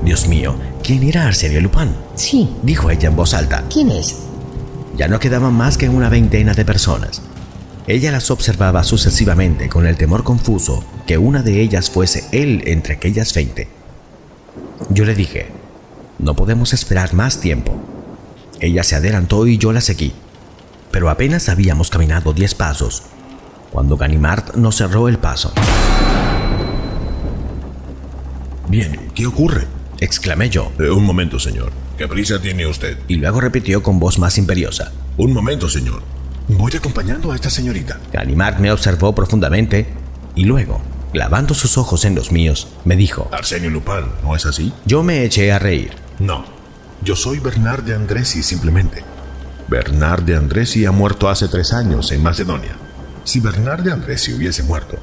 Dios 0.04 0.28
mío, 0.28 0.56
¿quién 0.82 1.02
era 1.04 1.26
Arsenio 1.26 1.60
Lupin? 1.60 1.94
Sí, 2.14 2.48
dijo 2.62 2.90
ella 2.90 3.08
en 3.08 3.16
voz 3.16 3.34
alta. 3.34 3.64
¿Quién 3.72 3.90
es? 3.90 4.16
Ya 4.96 5.08
no 5.08 5.20
quedaban 5.20 5.54
más 5.54 5.78
que 5.78 5.88
una 5.88 6.08
veintena 6.08 6.54
de 6.54 6.64
personas. 6.64 7.22
Ella 7.86 8.12
las 8.12 8.30
observaba 8.30 8.84
sucesivamente 8.84 9.68
con 9.68 9.86
el 9.86 9.96
temor 9.96 10.24
confuso 10.24 10.84
que 11.06 11.16
una 11.16 11.42
de 11.42 11.62
ellas 11.62 11.88
fuese 11.88 12.26
él 12.32 12.62
entre 12.66 12.94
aquellas 12.94 13.32
veinte. 13.32 13.68
Yo 14.90 15.04
le 15.04 15.14
dije, 15.14 15.46
no 16.18 16.34
podemos 16.34 16.74
esperar 16.74 17.14
más 17.14 17.40
tiempo. 17.40 17.72
Ella 18.60 18.82
se 18.82 18.96
adelantó 18.96 19.46
y 19.46 19.56
yo 19.56 19.72
la 19.72 19.80
seguí, 19.80 20.12
pero 20.90 21.10
apenas 21.10 21.48
habíamos 21.48 21.90
caminado 21.90 22.32
diez 22.32 22.54
pasos 22.54 23.02
cuando 23.70 23.96
Ganimard 23.96 24.56
nos 24.56 24.76
cerró 24.76 25.08
el 25.08 25.18
paso. 25.18 25.52
Bien, 28.68 29.10
¿qué 29.14 29.26
ocurre? 29.26 29.66
exclamé 30.00 30.48
yo. 30.50 30.72
Eh, 30.78 30.90
un 30.90 31.04
momento, 31.04 31.38
señor. 31.38 31.72
¿Qué 31.96 32.06
prisa 32.06 32.40
tiene 32.40 32.66
usted? 32.66 32.98
Y 33.08 33.16
luego 33.16 33.40
repitió 33.40 33.82
con 33.82 33.98
voz 33.98 34.18
más 34.18 34.38
imperiosa. 34.38 34.92
Un 35.16 35.32
momento, 35.32 35.68
señor. 35.68 36.02
Voy 36.48 36.72
acompañando 36.76 37.32
a 37.32 37.34
esta 37.34 37.50
señorita. 37.50 37.98
Ganimard 38.12 38.58
me 38.58 38.70
observó 38.70 39.14
profundamente 39.14 39.88
y 40.34 40.44
luego, 40.44 40.80
clavando 41.12 41.54
sus 41.54 41.76
ojos 41.76 42.04
en 42.04 42.14
los 42.14 42.30
míos, 42.30 42.68
me 42.84 42.96
dijo: 42.96 43.28
Arsenio 43.32 43.70
Lupin, 43.70 44.04
¿no 44.22 44.36
es 44.36 44.46
así? 44.46 44.72
Yo 44.86 45.02
me 45.02 45.24
eché 45.24 45.50
a 45.52 45.58
reír. 45.58 45.90
No, 46.18 46.44
yo 47.02 47.16
soy 47.16 47.38
Bernard 47.38 47.82
de 47.82 47.94
Andresi 47.94 48.42
simplemente. 48.42 49.02
Bernard 49.68 50.22
de 50.22 50.34
Andresi 50.34 50.86
ha 50.86 50.92
muerto 50.92 51.28
hace 51.28 51.46
tres 51.46 51.74
años 51.74 52.10
en 52.10 52.22
Macedonia. 52.22 52.74
Si 53.24 53.38
Bernard 53.38 53.82
de 53.82 53.92
Andresi 53.92 54.32
hubiese 54.32 54.62
muerto, 54.62 54.98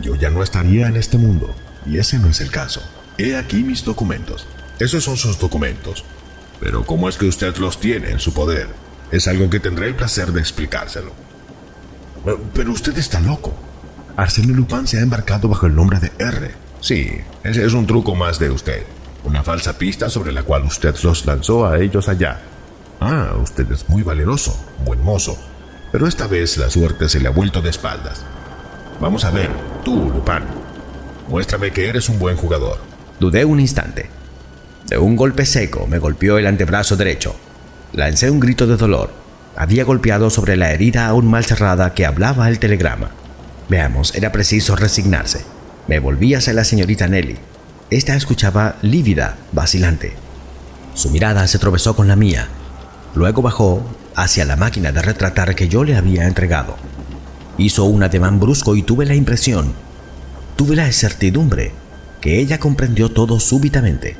yo 0.00 0.16
ya 0.16 0.30
no 0.30 0.42
estaría 0.42 0.86
en 0.86 0.96
este 0.96 1.18
mundo, 1.18 1.54
y 1.84 1.98
ese 1.98 2.18
no 2.18 2.28
es 2.28 2.40
el 2.40 2.50
caso. 2.50 2.80
He 3.18 3.36
aquí 3.36 3.62
mis 3.62 3.84
documentos. 3.84 4.46
Esos 4.78 5.04
son 5.04 5.18
sus 5.18 5.38
documentos. 5.38 6.02
Pero 6.60 6.86
¿cómo 6.86 7.10
es 7.10 7.18
que 7.18 7.26
usted 7.26 7.54
los 7.58 7.78
tiene 7.78 8.10
en 8.10 8.20
su 8.20 8.32
poder? 8.32 8.68
Es 9.10 9.28
algo 9.28 9.50
que 9.50 9.60
tendré 9.60 9.88
el 9.88 9.96
placer 9.96 10.32
de 10.32 10.40
explicárselo. 10.40 11.12
Pero 12.54 12.72
usted 12.72 12.96
está 12.96 13.20
loco. 13.20 13.52
Arsenio 14.16 14.54
Lupin 14.54 14.86
se 14.86 14.98
ha 14.98 15.02
embarcado 15.02 15.48
bajo 15.48 15.66
el 15.66 15.74
nombre 15.74 15.98
de 16.00 16.10
R. 16.18 16.54
Sí, 16.80 17.10
ese 17.44 17.66
es 17.66 17.74
un 17.74 17.86
truco 17.86 18.14
más 18.14 18.38
de 18.38 18.48
usted. 18.48 18.84
Una 19.24 19.42
falsa 19.42 19.76
pista 19.76 20.08
sobre 20.08 20.32
la 20.32 20.42
cual 20.42 20.64
usted 20.64 20.94
los 21.02 21.26
lanzó 21.26 21.66
a 21.66 21.78
ellos 21.78 22.08
allá. 22.08 22.40
Ah, 23.04 23.34
usted 23.42 23.68
es 23.72 23.88
muy 23.88 24.04
valeroso, 24.04 24.56
buen 24.84 25.02
mozo. 25.02 25.36
Pero 25.90 26.06
esta 26.06 26.28
vez 26.28 26.56
la 26.56 26.70
suerte 26.70 27.08
se 27.08 27.18
le 27.18 27.26
ha 27.26 27.32
vuelto 27.32 27.60
de 27.60 27.68
espaldas. 27.68 28.22
Vamos 29.00 29.24
a 29.24 29.32
ver, 29.32 29.50
tú, 29.84 30.08
Lupin. 30.14 30.44
Muéstrame 31.28 31.72
que 31.72 31.88
eres 31.88 32.08
un 32.08 32.20
buen 32.20 32.36
jugador. 32.36 32.78
Dudé 33.18 33.44
un 33.44 33.58
instante. 33.58 34.08
De 34.88 34.98
un 34.98 35.16
golpe 35.16 35.46
seco 35.46 35.88
me 35.88 35.98
golpeó 35.98 36.38
el 36.38 36.46
antebrazo 36.46 36.96
derecho. 36.96 37.34
Lancé 37.92 38.30
un 38.30 38.38
grito 38.38 38.68
de 38.68 38.76
dolor. 38.76 39.10
Había 39.56 39.82
golpeado 39.82 40.30
sobre 40.30 40.56
la 40.56 40.70
herida 40.70 41.08
aún 41.08 41.26
mal 41.26 41.44
cerrada 41.44 41.94
que 41.94 42.06
hablaba 42.06 42.48
el 42.48 42.60
telegrama. 42.60 43.10
Veamos, 43.68 44.14
era 44.14 44.30
preciso 44.30 44.76
resignarse. 44.76 45.44
Me 45.88 45.98
volví 45.98 46.34
hacia 46.34 46.52
la 46.52 46.62
señorita 46.62 47.08
Nelly. 47.08 47.36
Esta 47.90 48.14
escuchaba 48.14 48.76
lívida, 48.80 49.38
vacilante. 49.50 50.12
Su 50.94 51.10
mirada 51.10 51.48
se 51.48 51.58
tropezó 51.58 51.96
con 51.96 52.06
la 52.06 52.14
mía. 52.14 52.48
Luego 53.14 53.42
bajó 53.42 53.82
hacia 54.14 54.44
la 54.44 54.56
máquina 54.56 54.92
de 54.92 55.02
retratar 55.02 55.54
que 55.54 55.68
yo 55.68 55.84
le 55.84 55.96
había 55.96 56.26
entregado. 56.26 56.76
Hizo 57.58 57.84
un 57.84 58.02
ademán 58.02 58.40
brusco 58.40 58.76
y 58.76 58.82
tuve 58.82 59.06
la 59.06 59.14
impresión, 59.14 59.74
tuve 60.56 60.76
la 60.76 60.90
certidumbre, 60.92 61.72
que 62.20 62.38
ella 62.38 62.58
comprendió 62.58 63.10
todo 63.10 63.40
súbitamente. 63.40 64.16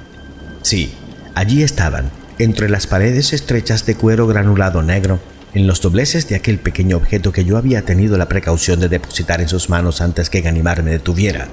Sí, 0.63 0.93
allí 1.35 1.63
estaban, 1.63 2.11
entre 2.39 2.69
las 2.69 2.87
paredes 2.87 3.33
estrechas 3.33 3.87
de 3.87 3.95
cuero 3.95 4.27
granulado 4.27 4.83
negro, 4.83 5.21
en 5.55 5.67
los 5.67 5.81
dobleces 5.81 6.29
de 6.29 6.35
aquel 6.35 6.59
pequeño 6.59 6.97
objeto 6.97 7.33
que 7.33 7.45
yo 7.45 7.59
había 7.59 7.83
tenido 7.85 8.17
la 8.17 8.29
precaución 8.29 8.81
de 8.81 8.89
depositar 8.89 9.41
en 9.41 9.49
sus 9.49 9.69
manos 9.69 10.01
antes 10.01 10.31
que 10.31 10.41
Ganimard 10.41 10.83
me 10.83 10.93
detuviera. 10.93 11.49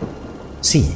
Sí, 0.61 0.93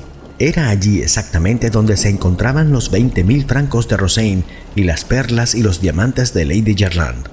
era 0.47 0.69
allí 0.69 1.01
exactamente 1.01 1.69
donde 1.69 1.97
se 1.97 2.09
encontraban 2.09 2.71
los 2.71 2.91
veinte 2.91 3.23
mil 3.23 3.45
francos 3.45 3.87
de 3.87 3.97
Rosain 3.97 4.43
y 4.75 4.83
las 4.83 5.05
perlas 5.05 5.55
y 5.55 5.61
los 5.61 5.79
diamantes 5.81 6.33
de 6.33 6.45
Lady 6.45 6.75
Gerland. 6.75 7.27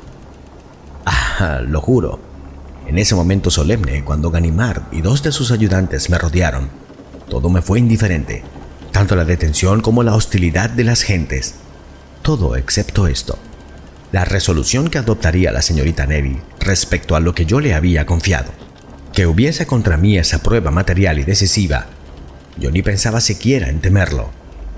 Ah, 1.06 1.60
lo 1.66 1.80
juro. 1.80 2.20
En 2.86 2.98
ese 2.98 3.14
momento 3.14 3.50
solemne, 3.50 4.04
cuando 4.04 4.30
Ganimard 4.30 4.82
y 4.92 5.00
dos 5.00 5.22
de 5.22 5.32
sus 5.32 5.50
ayudantes 5.50 6.10
me 6.10 6.18
rodearon, 6.18 6.68
todo 7.28 7.48
me 7.48 7.62
fue 7.62 7.78
indiferente, 7.78 8.42
tanto 8.90 9.16
la 9.16 9.24
detención 9.24 9.80
como 9.80 10.02
la 10.02 10.14
hostilidad 10.14 10.70
de 10.70 10.84
las 10.84 11.02
gentes. 11.02 11.54
todo 12.22 12.56
excepto 12.56 13.06
esto. 13.06 13.38
La 14.12 14.24
resolución 14.24 14.88
que 14.90 14.98
adoptaría 14.98 15.52
la 15.52 15.62
señorita 15.62 16.06
Nevi 16.06 16.38
respecto 16.58 17.16
a 17.16 17.20
lo 17.20 17.34
que 17.34 17.46
yo 17.46 17.60
le 17.60 17.74
había 17.74 18.06
confiado. 18.06 18.50
Que 19.12 19.26
hubiese 19.26 19.66
contra 19.66 19.96
mí 19.96 20.18
esa 20.18 20.42
prueba 20.42 20.70
material 20.70 21.18
y 21.18 21.24
decisiva. 21.24 21.86
Yo 22.60 22.70
ni 22.70 22.82
pensaba 22.82 23.20
siquiera 23.20 23.70
en 23.70 23.80
temerlo. 23.80 24.28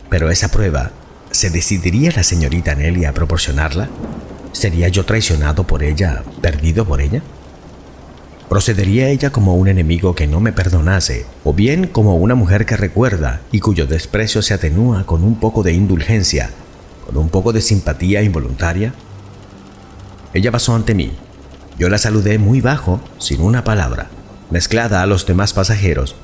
Pero 0.08 0.30
esa 0.30 0.50
prueba, 0.50 0.92
¿se 1.32 1.50
decidiría 1.50 2.12
la 2.14 2.22
señorita 2.22 2.76
Nelly 2.76 3.04
a 3.04 3.12
proporcionarla? 3.12 3.88
¿Sería 4.52 4.88
yo 4.88 5.04
traicionado 5.04 5.66
por 5.66 5.82
ella, 5.82 6.22
perdido 6.40 6.86
por 6.86 7.00
ella? 7.00 7.22
¿Procedería 8.48 9.08
ella 9.08 9.30
como 9.30 9.56
un 9.56 9.66
enemigo 9.66 10.14
que 10.14 10.26
no 10.26 10.38
me 10.38 10.52
perdonase, 10.52 11.26
o 11.42 11.54
bien 11.54 11.86
como 11.86 12.16
una 12.16 12.34
mujer 12.34 12.66
que 12.66 12.76
recuerda 12.76 13.40
y 13.50 13.60
cuyo 13.60 13.86
desprecio 13.86 14.42
se 14.42 14.54
atenúa 14.54 15.04
con 15.04 15.24
un 15.24 15.40
poco 15.40 15.62
de 15.62 15.72
indulgencia, 15.72 16.50
con 17.06 17.16
un 17.16 17.30
poco 17.30 17.52
de 17.52 17.62
simpatía 17.62 18.22
involuntaria? 18.22 18.92
Ella 20.34 20.52
pasó 20.52 20.74
ante 20.74 20.94
mí. 20.94 21.12
Yo 21.78 21.88
la 21.88 21.98
saludé 21.98 22.38
muy 22.38 22.60
bajo, 22.60 23.00
sin 23.18 23.40
una 23.40 23.64
palabra. 23.64 24.08
Mezclada 24.50 25.02
a 25.02 25.06
los 25.06 25.26
demás 25.26 25.54
pasajeros, 25.54 26.14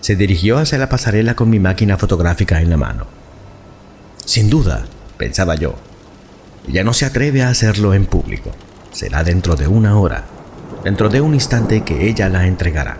se 0.00 0.16
dirigió 0.16 0.58
hacia 0.58 0.78
la 0.78 0.88
pasarela 0.88 1.34
con 1.34 1.50
mi 1.50 1.58
máquina 1.58 1.96
fotográfica 1.96 2.60
en 2.60 2.70
la 2.70 2.76
mano. 2.76 3.06
Sin 4.24 4.50
duda, 4.50 4.84
pensaba 5.16 5.54
yo, 5.54 5.74
ella 6.68 6.84
no 6.84 6.92
se 6.92 7.06
atreve 7.06 7.42
a 7.42 7.48
hacerlo 7.48 7.94
en 7.94 8.06
público. 8.06 8.52
Será 8.92 9.24
dentro 9.24 9.56
de 9.56 9.68
una 9.68 9.98
hora 9.98 10.24
dentro 10.84 11.08
de 11.08 11.20
un 11.20 11.34
instante 11.34 11.82
que 11.82 12.08
ella 12.08 12.28
la 12.28 12.46
entregará. 12.46 12.98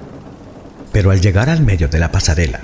Pero 0.92 1.11
al 1.11 1.20
llegar 1.20 1.48
al 1.48 1.62
medio 1.62 1.88
de 1.88 1.98
la 1.98 2.11
pasarela, 2.11 2.61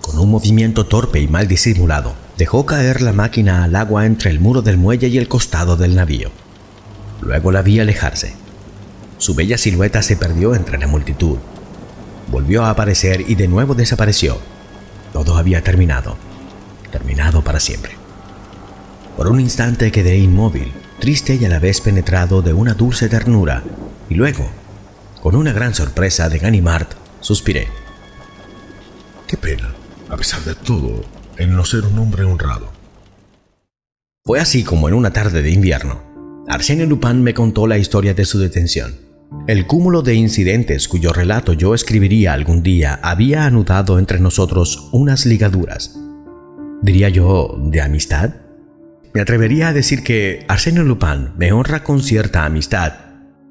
con 0.00 0.18
un 0.18 0.30
movimiento 0.30 0.86
torpe 0.86 1.20
y 1.20 1.28
mal 1.28 1.48
disimulado, 1.48 2.14
dejó 2.36 2.66
caer 2.66 3.02
la 3.02 3.12
máquina 3.12 3.64
al 3.64 3.76
agua 3.76 4.06
entre 4.06 4.30
el 4.30 4.40
muro 4.40 4.62
del 4.62 4.78
muelle 4.78 5.08
y 5.08 5.18
el 5.18 5.28
costado 5.28 5.76
del 5.76 5.94
navío. 5.94 6.30
Luego 7.20 7.52
la 7.52 7.62
vi 7.62 7.78
alejarse. 7.78 8.34
Su 9.18 9.34
bella 9.34 9.56
silueta 9.56 10.02
se 10.02 10.16
perdió 10.16 10.54
entre 10.54 10.78
la 10.78 10.88
multitud. 10.88 11.38
Volvió 12.32 12.64
a 12.64 12.70
aparecer 12.70 13.28
y 13.28 13.34
de 13.34 13.46
nuevo 13.46 13.74
desapareció. 13.74 14.38
Todo 15.12 15.36
había 15.36 15.62
terminado. 15.62 16.16
Terminado 16.90 17.44
para 17.44 17.60
siempre. 17.60 17.92
Por 19.18 19.28
un 19.28 19.38
instante 19.38 19.92
quedé 19.92 20.16
inmóvil, 20.16 20.72
triste 20.98 21.34
y 21.34 21.44
a 21.44 21.50
la 21.50 21.58
vez 21.58 21.82
penetrado 21.82 22.40
de 22.40 22.54
una 22.54 22.72
dulce 22.72 23.10
ternura 23.10 23.62
y 24.08 24.14
luego, 24.14 24.48
con 25.20 25.36
una 25.36 25.52
gran 25.52 25.74
sorpresa 25.74 26.30
de 26.30 26.38
Ganimard, 26.38 26.86
suspiré. 27.20 27.68
Qué 29.26 29.36
pena, 29.36 29.74
a 30.08 30.16
pesar 30.16 30.40
de 30.40 30.54
todo, 30.54 31.04
el 31.36 31.54
no 31.54 31.66
ser 31.66 31.84
un 31.84 31.98
hombre 31.98 32.24
honrado. 32.24 32.72
Fue 34.24 34.40
así 34.40 34.64
como 34.64 34.88
en 34.88 34.94
una 34.94 35.12
tarde 35.12 35.42
de 35.42 35.50
invierno, 35.50 36.00
Arsène 36.48 36.86
Lupin 36.86 37.22
me 37.22 37.34
contó 37.34 37.66
la 37.66 37.76
historia 37.76 38.14
de 38.14 38.24
su 38.24 38.38
detención. 38.38 39.01
El 39.46 39.66
cúmulo 39.66 40.02
de 40.02 40.14
incidentes 40.14 40.86
cuyo 40.86 41.12
relato 41.12 41.52
yo 41.52 41.74
escribiría 41.74 42.32
algún 42.32 42.62
día 42.62 43.00
había 43.02 43.44
anudado 43.44 43.98
entre 43.98 44.20
nosotros 44.20 44.88
unas 44.92 45.26
ligaduras. 45.26 45.98
Diría 46.80 47.08
yo, 47.08 47.58
¿de 47.58 47.80
amistad? 47.80 48.34
Me 49.14 49.20
atrevería 49.20 49.68
a 49.68 49.72
decir 49.72 50.04
que 50.04 50.46
Arsène 50.48 50.84
Lupin 50.84 51.32
me 51.36 51.52
honra 51.52 51.82
con 51.82 52.02
cierta 52.02 52.44
amistad 52.44 52.92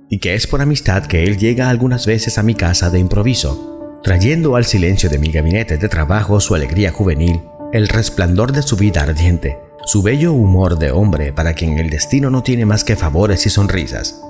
y 0.09 0.19
que 0.19 0.33
es 0.33 0.47
por 0.47 0.61
amistad 0.61 1.05
que 1.05 1.23
él 1.23 1.37
llega 1.37 1.69
algunas 1.69 2.05
veces 2.05 2.37
a 2.37 2.43
mi 2.43 2.55
casa 2.55 2.89
de 2.89 2.99
improviso, 2.99 3.99
trayendo 4.03 4.55
al 4.55 4.65
silencio 4.65 5.09
de 5.09 5.19
mi 5.19 5.31
gabinete 5.31 5.77
de 5.77 5.89
trabajo 5.89 6.39
su 6.39 6.55
alegría 6.55 6.91
juvenil, 6.91 7.41
el 7.73 7.87
resplandor 7.87 8.51
de 8.51 8.61
su 8.61 8.75
vida 8.75 9.01
ardiente, 9.01 9.57
su 9.85 10.01
bello 10.01 10.33
humor 10.33 10.79
de 10.79 10.91
hombre 10.91 11.31
para 11.31 11.53
quien 11.53 11.79
el 11.79 11.89
destino 11.89 12.29
no 12.29 12.43
tiene 12.43 12.65
más 12.65 12.83
que 12.83 12.95
favores 12.95 13.45
y 13.45 13.49
sonrisas. 13.49 14.21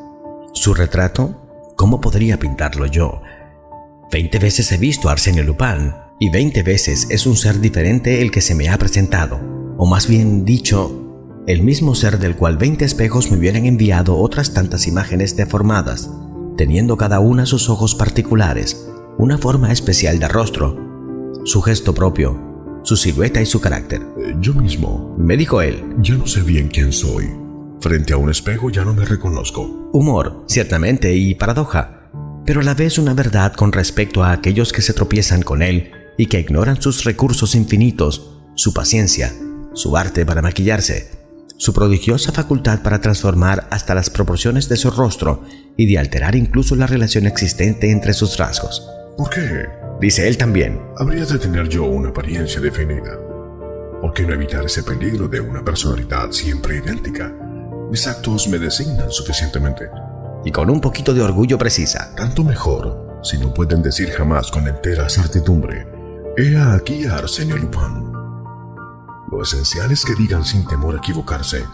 Su 0.53 0.73
retrato, 0.73 1.40
¿cómo 1.81 1.99
podría 1.99 2.37
pintarlo 2.37 2.85
yo? 2.85 3.23
Veinte 4.11 4.37
veces 4.37 4.71
he 4.71 4.77
visto 4.77 5.09
a 5.09 5.13
Arsenio 5.13 5.41
Lupin 5.43 5.95
y 6.19 6.29
veinte 6.29 6.61
veces 6.61 7.07
es 7.09 7.25
un 7.25 7.35
ser 7.35 7.59
diferente 7.59 8.21
el 8.21 8.29
que 8.29 8.41
se 8.41 8.53
me 8.53 8.69
ha 8.69 8.77
presentado, 8.77 9.39
o 9.77 9.87
más 9.87 10.07
bien 10.07 10.45
dicho, 10.45 11.43
el 11.47 11.63
mismo 11.63 11.95
ser 11.95 12.19
del 12.19 12.35
cual 12.35 12.59
20 12.59 12.85
espejos 12.85 13.31
me 13.31 13.39
hubieran 13.39 13.65
enviado 13.65 14.15
otras 14.15 14.53
tantas 14.53 14.85
imágenes 14.85 15.35
deformadas, 15.35 16.11
teniendo 16.55 16.97
cada 16.97 17.19
una 17.19 17.47
sus 17.47 17.67
ojos 17.67 17.95
particulares, 17.95 18.87
una 19.17 19.39
forma 19.39 19.71
especial 19.71 20.19
de 20.19 20.27
rostro, 20.27 20.77
su 21.45 21.63
gesto 21.63 21.95
propio, 21.95 22.39
su 22.83 22.95
silueta 22.95 23.41
y 23.41 23.47
su 23.47 23.59
carácter. 23.59 24.03
Eh, 24.19 24.35
yo 24.39 24.53
mismo, 24.53 25.15
me 25.17 25.35
dijo 25.35 25.63
él, 25.63 25.83
ya 25.99 26.13
no 26.13 26.27
sé 26.27 26.41
bien 26.41 26.67
quién 26.67 26.93
soy. 26.93 27.40
Frente 27.81 28.13
a 28.13 28.17
un 28.17 28.29
espejo 28.29 28.69
ya 28.69 28.85
no 28.85 28.93
me 28.93 29.05
reconozco. 29.05 29.89
Humor, 29.91 30.45
ciertamente, 30.47 31.15
y 31.15 31.33
paradoja, 31.33 32.11
pero 32.45 32.61
a 32.61 32.63
la 32.63 32.75
vez 32.75 32.99
una 32.99 33.15
verdad 33.15 33.53
con 33.53 33.71
respecto 33.71 34.23
a 34.23 34.31
aquellos 34.31 34.71
que 34.71 34.83
se 34.83 34.93
tropiezan 34.93 35.41
con 35.41 35.63
él 35.63 35.91
y 36.15 36.27
que 36.27 36.39
ignoran 36.39 36.79
sus 36.79 37.03
recursos 37.05 37.55
infinitos, 37.55 38.37
su 38.53 38.71
paciencia, 38.73 39.33
su 39.73 39.97
arte 39.97 40.27
para 40.27 40.43
maquillarse, 40.43 41.09
su 41.57 41.73
prodigiosa 41.73 42.31
facultad 42.31 42.83
para 42.83 43.01
transformar 43.01 43.67
hasta 43.71 43.95
las 43.95 44.11
proporciones 44.11 44.69
de 44.69 44.77
su 44.77 44.91
rostro 44.91 45.43
y 45.75 45.87
de 45.87 45.97
alterar 45.97 46.35
incluso 46.35 46.75
la 46.75 46.85
relación 46.85 47.25
existente 47.25 47.89
entre 47.89 48.13
sus 48.13 48.37
rasgos. 48.37 48.87
¿Por 49.17 49.29
qué? 49.31 49.65
Dice 49.99 50.27
él 50.27 50.37
también. 50.37 50.79
Habría 50.97 51.25
de 51.25 51.39
tener 51.39 51.67
yo 51.67 51.85
una 51.85 52.09
apariencia 52.09 52.61
definida. 52.61 53.17
¿Por 54.01 54.13
qué 54.13 54.23
no 54.23 54.33
evitar 54.33 54.65
ese 54.65 54.83
peligro 54.83 55.27
de 55.27 55.39
una 55.39 55.63
personalidad 55.63 56.31
siempre 56.31 56.77
idéntica? 56.77 57.40
Mis 57.91 58.07
actos 58.07 58.47
me 58.47 58.57
designan 58.57 59.11
suficientemente. 59.11 59.89
Y 60.45 60.51
con 60.51 60.69
un 60.69 60.79
poquito 60.79 61.13
de 61.13 61.21
orgullo 61.21 61.57
precisa. 61.57 62.15
Tanto 62.15 62.41
mejor, 62.41 63.19
si 63.21 63.37
no 63.37 63.53
pueden 63.53 63.83
decir 63.83 64.11
jamás 64.11 64.49
con 64.49 64.65
entera 64.65 65.09
certidumbre. 65.09 65.85
He 66.37 66.57
aquí 66.57 67.05
a 67.05 67.17
Arsenio 67.17 67.57
Lupin. 67.57 68.13
Lo 69.29 69.43
esencial 69.43 69.91
es 69.91 70.05
que 70.05 70.15
digan 70.15 70.45
sin 70.45 70.65
temor 70.65 70.95
a 70.95 70.99
equivocarse. 70.99 71.65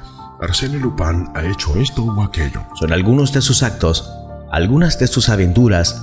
Arsène 0.42 0.80
Lupin 0.80 1.30
ha 1.36 1.46
hecho 1.46 1.76
esto 1.76 2.04
o 2.04 2.24
aquello. 2.24 2.64
Son 2.74 2.92
algunos 2.92 3.32
de 3.32 3.42
sus 3.44 3.62
actos, 3.62 4.12
algunas 4.52 4.98
de 4.98 5.06
sus 5.06 5.30
aventuras, 5.30 6.02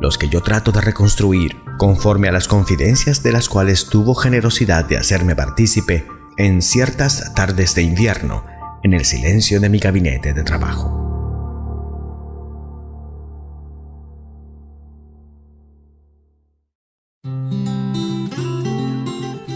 los 0.00 0.16
que 0.16 0.30
yo 0.30 0.42
trato 0.42 0.72
de 0.72 0.80
reconstruir 0.80 1.60
conforme 1.76 2.30
a 2.30 2.32
las 2.32 2.48
confidencias 2.48 3.22
de 3.22 3.32
las 3.32 3.50
cuales 3.50 3.90
tuvo 3.90 4.14
generosidad 4.14 4.86
de 4.86 4.96
hacerme 4.96 5.36
partícipe 5.36 6.06
en 6.38 6.62
ciertas 6.62 7.34
tardes 7.34 7.74
de 7.74 7.82
invierno 7.82 8.53
en 8.84 8.92
el 8.92 9.06
silencio 9.06 9.60
de 9.60 9.70
mi 9.70 9.78
gabinete 9.78 10.34
de 10.34 10.44
trabajo. 10.44 11.00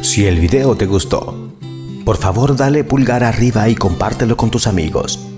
Si 0.01 0.27
el 0.27 0.41
video 0.41 0.77
te 0.77 0.87
gustó, 0.87 1.53
por 2.07 2.17
favor 2.17 2.57
dale 2.57 2.85
pulgar 2.85 3.23
arriba 3.23 3.69
y 3.69 3.75
compártelo 3.75 4.39
con 4.39 4.51
tus 4.51 4.67
amigos. 4.67 5.29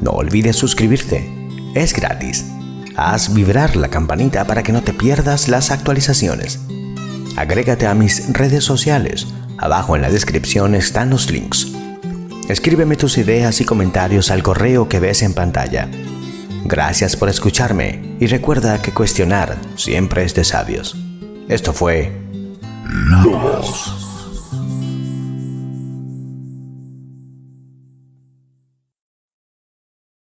No 0.00 0.12
olvides 0.12 0.56
suscribirte, 0.56 1.30
es 1.74 1.92
gratis. 1.92 2.46
Haz 2.96 3.34
vibrar 3.34 3.76
la 3.76 3.90
campanita 3.90 4.46
para 4.46 4.62
que 4.62 4.72
no 4.72 4.82
te 4.82 4.94
pierdas 4.94 5.48
las 5.48 5.70
actualizaciones. 5.70 6.60
Agrégate 7.36 7.86
a 7.86 7.94
mis 7.94 8.32
redes 8.32 8.64
sociales, 8.64 9.26
abajo 9.58 9.96
en 9.96 10.02
la 10.02 10.10
descripción 10.10 10.74
están 10.74 11.10
los 11.10 11.30
links. 11.30 11.73
Escríbeme 12.48 12.96
tus 12.96 13.16
ideas 13.16 13.60
y 13.62 13.64
comentarios 13.64 14.30
al 14.30 14.42
correo 14.42 14.86
que 14.86 15.00
ves 15.00 15.22
en 15.22 15.32
pantalla. 15.32 15.88
Gracias 16.64 17.16
por 17.16 17.30
escucharme 17.30 18.16
y 18.20 18.26
recuerda 18.26 18.82
que 18.82 18.92
cuestionar 18.92 19.56
siempre 19.76 20.24
es 20.24 20.34
de 20.34 20.44
sabios. 20.44 20.94
Esto 21.48 21.72
fue. 21.72 22.12